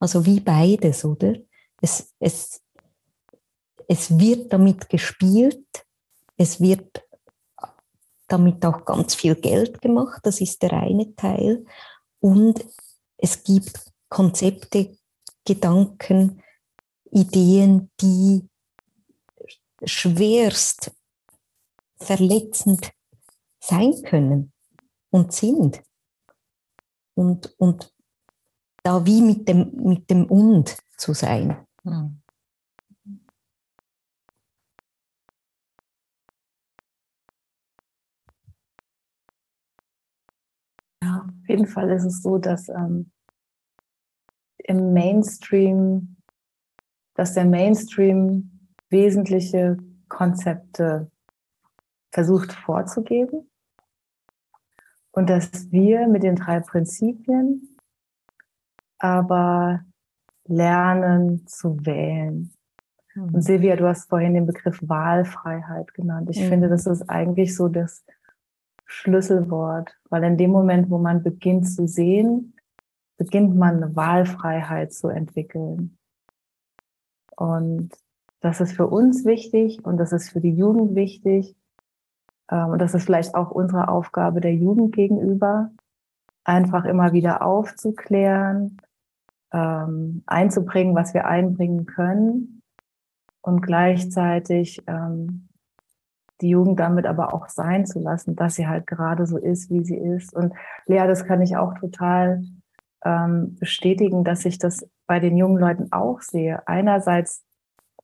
Also 0.00 0.26
wie 0.26 0.40
beides, 0.40 1.04
oder? 1.04 1.34
Es, 1.80 2.12
es, 2.18 2.60
es 3.86 4.18
wird 4.18 4.52
damit 4.52 4.88
gespielt, 4.88 5.66
es 6.36 6.60
wird 6.60 7.04
damit 8.26 8.66
auch 8.66 8.84
ganz 8.84 9.14
viel 9.14 9.36
Geld 9.36 9.80
gemacht, 9.80 10.20
das 10.24 10.40
ist 10.40 10.60
der 10.62 10.72
eine 10.72 11.14
Teil. 11.14 11.64
Und 12.20 12.64
es 13.16 13.42
gibt 13.42 13.92
Konzepte, 14.08 14.96
Gedanken, 15.44 16.42
Ideen, 17.10 17.90
die 18.00 18.48
schwerst 19.84 20.92
verletzend 21.98 22.92
sein 23.58 23.94
können 24.04 24.52
und 25.10 25.32
sind. 25.32 25.82
Und, 27.14 27.54
und 27.58 27.92
da 28.82 29.04
wie 29.04 29.20
mit 29.22 29.48
dem, 29.48 29.70
mit 29.74 30.08
dem 30.08 30.26
Und 30.26 30.76
zu 30.96 31.12
sein. 31.14 31.66
Hm. 31.82 32.19
Ja, 41.10 41.26
auf 41.26 41.48
jeden 41.48 41.66
Fall 41.66 41.90
ist 41.90 42.04
es 42.04 42.22
so, 42.22 42.38
dass 42.38 42.68
ähm, 42.68 43.10
im 44.58 44.92
Mainstream, 44.92 46.16
dass 47.14 47.34
der 47.34 47.44
Mainstream 47.44 48.68
wesentliche 48.90 49.78
Konzepte 50.08 51.10
versucht 52.12 52.52
vorzugeben 52.52 53.50
und 55.12 55.30
dass 55.30 55.70
wir 55.70 56.06
mit 56.08 56.22
den 56.22 56.36
drei 56.36 56.60
Prinzipien 56.60 57.76
aber 58.98 59.84
lernen 60.44 61.46
zu 61.46 61.84
wählen. 61.84 62.52
Mhm. 63.14 63.34
Und 63.34 63.42
Silvia, 63.42 63.76
du 63.76 63.86
hast 63.88 64.08
vorhin 64.08 64.34
den 64.34 64.46
Begriff 64.46 64.78
Wahlfreiheit 64.82 65.94
genannt. 65.94 66.28
Ich 66.30 66.40
mhm. 66.40 66.48
finde, 66.48 66.68
das 66.68 66.86
ist 66.86 67.08
eigentlich 67.08 67.56
so 67.56 67.68
das 67.68 68.04
Schlüsselwort, 68.90 69.96
weil 70.08 70.24
in 70.24 70.36
dem 70.36 70.50
Moment, 70.50 70.90
wo 70.90 70.98
man 70.98 71.22
beginnt 71.22 71.68
zu 71.68 71.86
sehen, 71.86 72.54
beginnt 73.16 73.54
man 73.54 73.76
eine 73.76 73.94
Wahlfreiheit 73.94 74.92
zu 74.92 75.08
entwickeln. 75.08 75.96
Und 77.36 77.90
das 78.40 78.60
ist 78.60 78.72
für 78.72 78.88
uns 78.88 79.24
wichtig 79.24 79.84
und 79.84 79.96
das 79.98 80.12
ist 80.12 80.30
für 80.30 80.40
die 80.40 80.56
Jugend 80.56 80.96
wichtig. 80.96 81.54
Ähm, 82.50 82.70
und 82.70 82.80
das 82.80 82.94
ist 82.94 83.04
vielleicht 83.04 83.36
auch 83.36 83.52
unsere 83.52 83.88
Aufgabe 83.88 84.40
der 84.40 84.54
Jugend 84.54 84.92
gegenüber, 84.92 85.70
einfach 86.42 86.84
immer 86.84 87.12
wieder 87.12 87.46
aufzuklären, 87.46 88.78
ähm, 89.52 90.24
einzubringen, 90.26 90.96
was 90.96 91.14
wir 91.14 91.26
einbringen 91.26 91.86
können 91.86 92.60
und 93.40 93.60
gleichzeitig 93.60 94.82
ähm, 94.88 95.48
die 96.40 96.50
Jugend 96.50 96.80
damit 96.80 97.06
aber 97.06 97.34
auch 97.34 97.48
sein 97.48 97.86
zu 97.86 98.00
lassen, 98.00 98.36
dass 98.36 98.54
sie 98.54 98.66
halt 98.66 98.86
gerade 98.86 99.26
so 99.26 99.36
ist, 99.36 99.70
wie 99.70 99.84
sie 99.84 99.96
ist. 99.96 100.34
Und 100.34 100.54
Lea, 100.86 101.06
das 101.06 101.24
kann 101.24 101.42
ich 101.42 101.56
auch 101.56 101.74
total 101.78 102.42
bestätigen, 103.02 104.24
dass 104.24 104.44
ich 104.44 104.58
das 104.58 104.86
bei 105.06 105.20
den 105.20 105.38
jungen 105.38 105.56
Leuten 105.56 105.90
auch 105.90 106.20
sehe. 106.20 106.68
Einerseits 106.68 107.42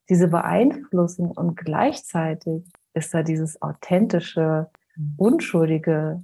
diese 0.09 0.29
Beeinflussung 0.29 1.33
und 1.33 1.57
gleichzeitig 1.57 2.65
ist 2.95 3.13
da 3.13 3.23
dieses 3.23 3.61
authentische, 3.61 4.69
mhm. 4.97 5.15
unschuldige 5.19 6.23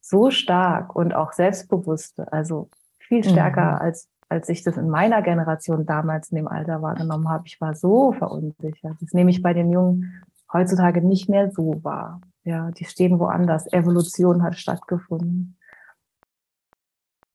so 0.00 0.30
stark 0.30 0.96
und 0.96 1.14
auch 1.14 1.32
selbstbewusste, 1.32 2.32
also 2.32 2.68
viel 2.98 3.22
stärker 3.22 3.74
mhm. 3.74 3.78
als 3.78 4.08
als 4.30 4.48
ich 4.48 4.62
das 4.64 4.76
in 4.76 4.88
meiner 4.88 5.22
Generation 5.22 5.86
damals 5.86 6.30
in 6.30 6.36
dem 6.36 6.48
Alter 6.48 6.82
wahrgenommen 6.82 7.28
habe. 7.28 7.44
Ich 7.46 7.60
war 7.60 7.74
so 7.74 8.12
verunsichert. 8.12 8.96
Das 9.00 9.12
nehme 9.12 9.30
ich 9.30 9.42
bei 9.42 9.52
den 9.52 9.70
Jungen 9.70 10.22
heutzutage 10.54 11.02
nicht 11.02 11.28
mehr 11.28 11.50
so 11.50 11.82
wahr. 11.84 12.20
Ja, 12.44 12.70
die 12.70 12.84
stehen 12.84 13.18
woanders. 13.18 13.70
Evolution 13.72 14.42
hat 14.42 14.56
stattgefunden. 14.56 15.58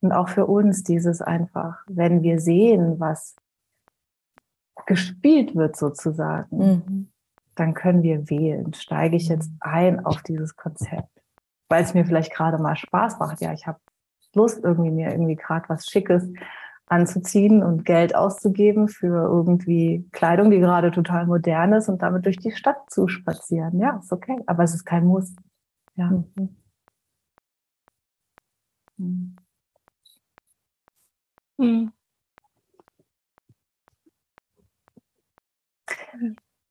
Und 0.01 0.11
auch 0.13 0.29
für 0.29 0.45
uns 0.45 0.83
dieses 0.83 1.21
einfach, 1.21 1.83
wenn 1.87 2.23
wir 2.23 2.39
sehen, 2.39 2.99
was 2.99 3.35
gespielt 4.85 5.55
wird 5.55 5.75
sozusagen, 5.75 6.57
mhm. 6.57 7.11
dann 7.55 7.73
können 7.73 8.01
wir 8.01 8.29
wählen. 8.29 8.73
Steige 8.73 9.17
ich 9.17 9.27
jetzt 9.27 9.51
ein 9.59 10.05
auf 10.05 10.23
dieses 10.23 10.55
Konzept, 10.55 11.21
weil 11.67 11.83
es 11.83 11.93
mir 11.93 12.05
vielleicht 12.05 12.33
gerade 12.33 12.57
mal 12.57 12.77
Spaß 12.77 13.19
macht. 13.19 13.41
Ja, 13.41 13.51
ich 13.51 13.67
habe 13.67 13.79
Lust, 14.33 14.63
irgendwie 14.63 14.91
mir 14.91 15.11
irgendwie 15.11 15.35
gerade 15.35 15.67
was 15.67 15.87
Schickes 15.87 16.31
anzuziehen 16.89 17.63
und 17.63 17.85
Geld 17.85 18.15
auszugeben 18.15 18.87
für 18.87 19.27
irgendwie 19.27 20.07
Kleidung, 20.11 20.51
die 20.51 20.59
gerade 20.59 20.91
total 20.91 21.27
modern 21.27 21.73
ist 21.73 21.87
und 21.87 22.01
damit 22.01 22.25
durch 22.25 22.37
die 22.37 22.51
Stadt 22.51 22.89
zu 22.89 23.07
spazieren. 23.07 23.79
Ja, 23.79 23.99
ist 23.99 24.11
okay, 24.11 24.37
aber 24.47 24.63
es 24.63 24.73
ist 24.73 24.85
kein 24.85 25.05
Muss. 25.05 25.35
Ja. 25.95 26.09
Mhm. 26.09 26.55
Mhm. 28.97 29.39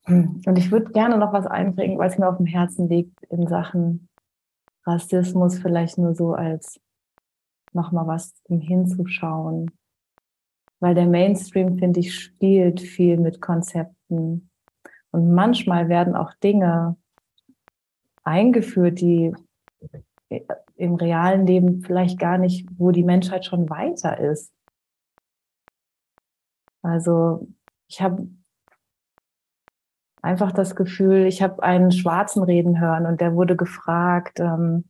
Mhm. 0.07 0.41
Und 0.45 0.57
ich 0.57 0.71
würde 0.71 0.91
gerne 0.91 1.17
noch 1.17 1.33
was 1.33 1.45
einbringen, 1.45 1.97
weil 1.97 2.09
es 2.09 2.17
mir 2.17 2.27
auf 2.27 2.37
dem 2.37 2.45
Herzen 2.45 2.89
liegt 2.89 3.23
in 3.29 3.47
Sachen 3.47 4.09
Rassismus 4.85 5.59
vielleicht 5.59 5.97
nur 5.97 6.15
so 6.15 6.33
als 6.33 6.79
nochmal 7.73 8.07
was 8.07 8.33
zum 8.43 8.59
Hinzuschauen. 8.59 9.71
Weil 10.79 10.95
der 10.95 11.07
Mainstream, 11.07 11.77
finde 11.77 11.99
ich, 11.99 12.15
spielt 12.15 12.79
viel 12.79 13.17
mit 13.17 13.41
Konzepten. 13.41 14.49
Und 15.11 15.33
manchmal 15.33 15.89
werden 15.89 16.15
auch 16.15 16.33
Dinge 16.35 16.95
eingeführt, 18.23 19.01
die 19.01 19.33
im 20.75 20.95
realen 20.95 21.47
Leben 21.47 21.81
vielleicht 21.81 22.19
gar 22.19 22.37
nicht, 22.37 22.67
wo 22.77 22.91
die 22.91 23.03
Menschheit 23.03 23.45
schon 23.45 23.69
weiter 23.69 24.19
ist. 24.19 24.53
Also 26.81 27.47
ich 27.87 28.01
habe 28.01 28.27
einfach 30.21 30.51
das 30.51 30.75
Gefühl, 30.75 31.25
ich 31.25 31.41
habe 31.41 31.63
einen 31.63 31.91
Schwarzen 31.91 32.43
reden 32.43 32.79
hören 32.79 33.05
und 33.05 33.19
der 33.21 33.33
wurde 33.35 33.55
gefragt, 33.55 34.39
ähm, 34.39 34.85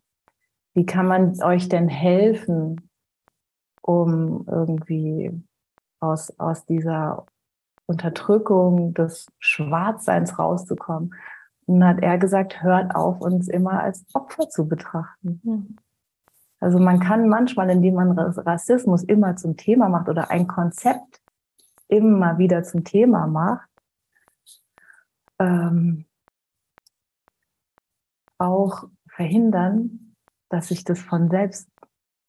wie 0.74 0.86
kann 0.86 1.08
man 1.08 1.42
euch 1.42 1.70
denn 1.70 1.88
helfen, 1.88 2.90
um 3.82 4.46
irgendwie 4.48 5.32
aus, 6.00 6.38
aus 6.40 6.66
dieser 6.66 7.26
Unterdrückung 7.86 8.94
des 8.94 9.28
Schwarzseins 9.40 10.38
rauszukommen. 10.38 11.16
Und 11.66 11.80
dann 11.80 11.90
hat 11.90 12.04
er 12.04 12.18
gesagt, 12.18 12.62
hört 12.62 12.96
auf, 12.96 13.22
uns 13.22 13.48
immer 13.48 13.82
als 13.82 14.06
Opfer 14.14 14.50
zu 14.50 14.68
betrachten. 14.68 15.42
Mhm. 15.44 15.76
Also 16.60 16.78
man 16.78 17.00
kann 17.00 17.30
manchmal, 17.30 17.70
indem 17.70 17.96
man 17.96 18.18
Rassismus 18.18 19.04
immer 19.04 19.36
zum 19.38 19.56
Thema 19.56 19.88
macht 19.88 20.10
oder 20.10 20.30
ein 20.30 20.48
Konzept 20.48 21.22
immer 21.88 22.38
wieder 22.38 22.64
zum 22.64 22.84
Thema 22.84 23.28
macht, 23.28 23.70
ähm, 25.40 26.06
auch 28.38 28.90
verhindern, 29.08 30.16
dass 30.50 30.68
sich 30.68 30.84
das 30.84 31.00
von 31.00 31.30
selbst 31.30 31.70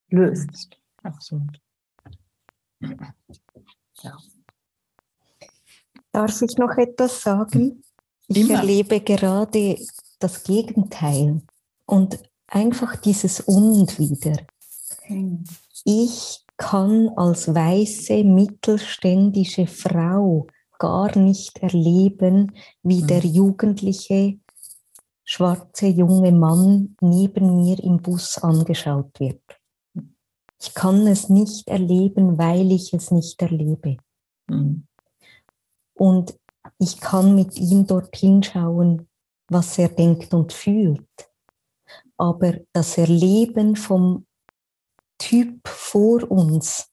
löst. 0.08 0.80
Absolut. 1.02 1.60
Ja. 4.02 4.16
Darf 6.12 6.42
ich 6.42 6.56
noch 6.56 6.76
etwas 6.76 7.22
sagen? 7.22 7.82
Ich 8.26 8.48
Immer. 8.48 8.60
erlebe 8.60 9.00
gerade 9.00 9.78
das 10.18 10.44
Gegenteil 10.44 11.42
und 11.86 12.18
einfach 12.46 12.96
dieses 12.96 13.40
Und 13.40 13.98
wieder. 13.98 14.36
Hm. 15.02 15.44
Ich 15.84 16.44
kann 16.56 17.08
als 17.16 17.54
weiße 17.54 18.22
mittelständische 18.24 19.66
Frau 19.66 20.46
gar 20.78 21.16
nicht 21.16 21.58
erleben, 21.58 22.52
wie 22.82 23.00
hm. 23.00 23.06
der 23.06 23.24
jugendliche 23.24 24.38
schwarze 25.24 25.86
junge 25.86 26.32
Mann 26.32 26.96
neben 27.00 27.62
mir 27.62 27.78
im 27.82 27.98
Bus 27.98 28.38
angeschaut 28.38 29.20
wird. 29.20 29.59
Ich 30.62 30.74
kann 30.74 31.06
es 31.06 31.28
nicht 31.28 31.68
erleben, 31.68 32.38
weil 32.38 32.70
ich 32.72 32.92
es 32.92 33.10
nicht 33.10 33.40
erlebe. 33.40 33.96
Mhm. 34.48 34.86
Und 35.94 36.38
ich 36.78 37.00
kann 37.00 37.34
mit 37.34 37.56
ihm 37.58 37.86
dorthin 37.86 38.42
schauen, 38.42 39.08
was 39.48 39.78
er 39.78 39.88
denkt 39.88 40.32
und 40.34 40.52
fühlt. 40.52 41.08
Aber 42.16 42.54
das 42.72 42.98
Erleben 42.98 43.76
vom 43.76 44.26
Typ 45.18 45.66
vor 45.66 46.30
uns, 46.30 46.90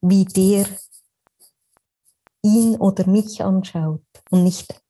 wie 0.00 0.24
der 0.24 0.66
ihn 2.42 2.76
oder 2.76 3.06
mich 3.06 3.42
anschaut 3.42 4.02
und 4.30 4.44
nicht 4.44 4.82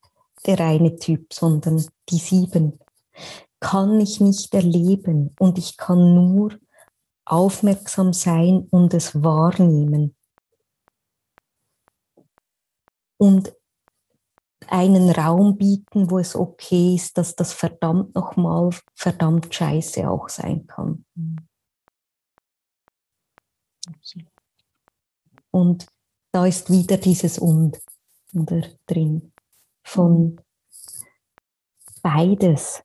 der 0.45 0.59
eine 0.59 0.95
Typ, 0.95 1.33
sondern 1.33 1.85
die 2.09 2.17
sieben, 2.17 2.79
kann 3.59 3.99
ich 3.99 4.21
nicht 4.21 4.53
erleben 4.53 5.35
und 5.39 5.57
ich 5.57 5.75
kann 5.77 6.15
nur 6.15 6.57
aufmerksam 7.29 8.13
sein 8.13 8.67
und 8.71 8.93
es 8.93 9.23
wahrnehmen. 9.23 10.15
Und 13.17 13.53
einen 14.67 15.09
Raum 15.09 15.57
bieten, 15.57 16.09
wo 16.09 16.19
es 16.19 16.35
okay 16.35 16.95
ist, 16.95 17.17
dass 17.17 17.35
das 17.35 17.53
verdammt 17.53 18.15
nochmal 18.15 18.69
verdammt 18.93 19.53
scheiße 19.53 20.09
auch 20.09 20.29
sein 20.29 20.67
kann. 20.67 21.05
Und 25.51 25.87
da 26.31 26.45
ist 26.45 26.69
wieder 26.69 26.97
dieses 26.97 27.39
Und 27.39 27.79
drin 28.85 29.31
von 29.83 30.39
beides 32.01 32.83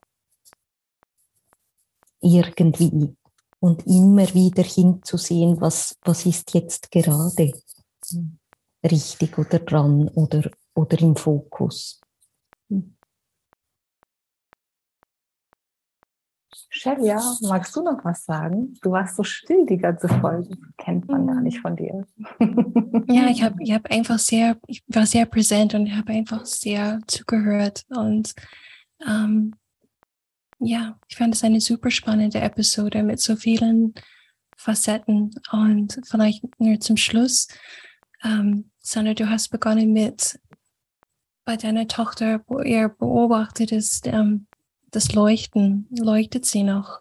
irgendwie 2.21 3.15
und 3.65 3.87
immer 3.87 4.35
wieder 4.35 4.63
hinzusehen, 4.63 5.59
was, 5.59 5.97
was 6.03 6.27
ist 6.27 6.53
jetzt 6.53 6.91
gerade 6.91 7.55
richtig 8.85 9.39
oder 9.39 9.59
dran 9.59 10.09
oder 10.09 10.51
oder 10.75 11.01
im 11.01 11.17
Fokus. 11.17 11.99
Shelia, 16.69 17.23
magst 17.41 17.75
du 17.75 17.83
noch 17.83 18.05
was 18.05 18.27
sagen? 18.27 18.75
Du 18.83 18.91
warst 18.91 19.17
so 19.17 19.23
still 19.23 19.65
die 19.65 19.79
ganze 19.79 20.09
Folge. 20.09 20.59
Kennt 20.77 21.09
man 21.09 21.27
gar 21.27 21.41
nicht 21.41 21.61
von 21.61 21.77
dir. 21.77 22.07
Ja, 23.09 23.29
ich 23.31 23.43
habe 23.43 23.63
ich 23.63 23.73
hab 23.73 23.91
einfach 23.91 24.19
sehr, 24.19 24.59
ich 24.67 24.83
war 24.89 25.07
sehr 25.07 25.25
präsent 25.25 25.73
und 25.75 25.97
habe 25.97 26.13
einfach 26.13 26.45
sehr 26.45 27.01
zugehört. 27.07 27.85
Und 27.89 28.35
ähm, 29.09 29.55
ja, 30.59 30.99
ich 31.09 31.17
fand 31.17 31.35
es 31.35 31.45
eine 31.45 31.61
super 31.61 31.91
spannende 31.91 32.41
Episode 32.41 33.03
mit 33.03 33.21
so 33.21 33.37
vielen 33.37 33.95
Facetten. 34.57 35.35
Und 35.53 36.01
vielleicht 36.05 36.43
nur 36.61 36.81
zum 36.81 36.97
Schluss, 36.97 37.49
ähm, 38.23 38.71
Sandra, 38.81 39.15
du 39.15 39.29
hast 39.29 39.49
begonnen 39.49 39.93
mit 39.93 40.39
bei 41.45 41.57
deiner 41.57 41.87
Tochter, 41.89 42.43
wo 42.47 42.61
ihr 42.61 42.89
beobachtet 42.89 43.73
ist, 43.73 44.07
ähm, 44.07 44.47
das 44.91 45.13
Leuchten, 45.13 45.87
leuchtet 45.91 46.47
sie 46.47 46.63
noch. 46.63 47.01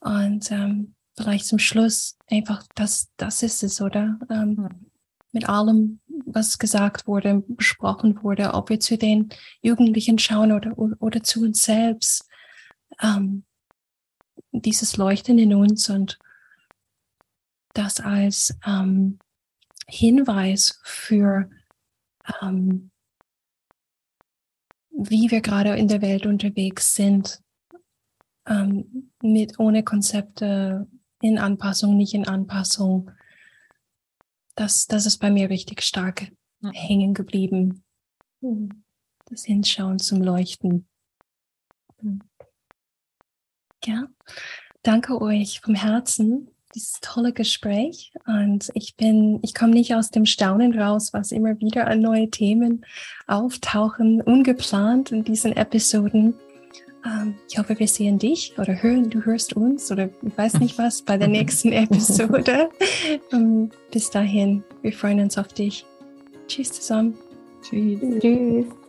Und 0.00 0.50
ähm, 0.50 0.94
vielleicht 1.16 1.46
zum 1.46 1.58
Schluss 1.58 2.16
einfach, 2.28 2.64
das, 2.74 3.08
das 3.16 3.42
ist 3.42 3.62
es, 3.62 3.80
oder? 3.80 4.18
Ähm, 4.30 4.88
mit 5.32 5.48
allem, 5.48 6.00
was 6.26 6.58
gesagt 6.58 7.06
wurde, 7.06 7.42
besprochen 7.46 8.22
wurde, 8.22 8.54
ob 8.54 8.68
wir 8.68 8.80
zu 8.80 8.98
den 8.98 9.30
Jugendlichen 9.62 10.18
schauen 10.18 10.52
oder, 10.52 10.76
oder 10.76 11.22
zu 11.22 11.42
uns 11.42 11.62
selbst. 11.62 12.28
Ähm, 13.02 13.44
dieses 14.52 14.96
Leuchten 14.96 15.38
in 15.38 15.54
uns 15.54 15.90
und 15.90 16.18
das 17.74 18.00
als 18.00 18.56
ähm, 18.66 19.18
Hinweis 19.88 20.80
für 20.84 21.50
ähm, 22.40 22.92
wie 24.92 25.30
wir 25.30 25.40
gerade 25.40 25.76
in 25.76 25.88
der 25.88 26.02
Welt 26.02 26.26
unterwegs 26.26 26.94
sind, 26.94 27.40
ähm, 28.46 29.10
mit 29.22 29.58
ohne 29.58 29.82
Konzepte 29.82 30.86
in 31.20 31.38
Anpassung, 31.38 31.96
nicht 31.96 32.14
in 32.14 32.26
Anpassung. 32.26 33.10
Das, 34.54 34.86
das 34.86 35.06
ist 35.06 35.18
bei 35.18 35.30
mir 35.30 35.50
richtig 35.50 35.82
stark 35.82 36.30
ja. 36.60 36.70
hängen 36.72 37.14
geblieben. 37.14 37.84
Das 39.26 39.44
Hinschauen 39.44 39.98
zum 39.98 40.20
Leuchten. 40.20 40.86
Ja, 43.84 44.06
danke 44.82 45.20
euch 45.20 45.60
vom 45.60 45.74
Herzen 45.74 46.48
dieses 46.74 47.00
tolle 47.00 47.32
Gespräch 47.32 48.12
und 48.26 48.70
ich 48.74 48.96
bin, 48.96 49.40
ich 49.42 49.54
komme 49.54 49.72
nicht 49.72 49.94
aus 49.94 50.10
dem 50.10 50.26
Staunen 50.26 50.78
raus, 50.78 51.12
was 51.12 51.32
immer 51.32 51.58
wieder 51.60 51.86
an 51.86 52.00
neue 52.00 52.30
Themen 52.30 52.84
auftauchen, 53.26 54.20
ungeplant 54.22 55.12
in 55.12 55.24
diesen 55.24 55.52
Episoden. 55.56 56.34
Ähm, 57.04 57.34
ich 57.50 57.58
hoffe, 57.58 57.78
wir 57.78 57.88
sehen 57.88 58.18
dich 58.18 58.54
oder 58.58 58.82
hören, 58.82 59.10
du 59.10 59.24
hörst 59.24 59.54
uns 59.54 59.90
oder 59.90 60.08
ich 60.22 60.36
weiß 60.36 60.60
nicht 60.60 60.78
was 60.78 61.02
bei 61.02 61.16
der 61.18 61.28
nächsten 61.28 61.72
Episode. 61.72 62.70
um, 63.32 63.70
bis 63.90 64.10
dahin, 64.10 64.62
wir 64.82 64.92
freuen 64.92 65.20
uns 65.20 65.36
auf 65.38 65.48
dich. 65.48 65.84
Tschüss 66.46 66.72
zusammen. 66.72 67.16
Tschüss. 67.62 68.00
Tschüss. 68.20 68.81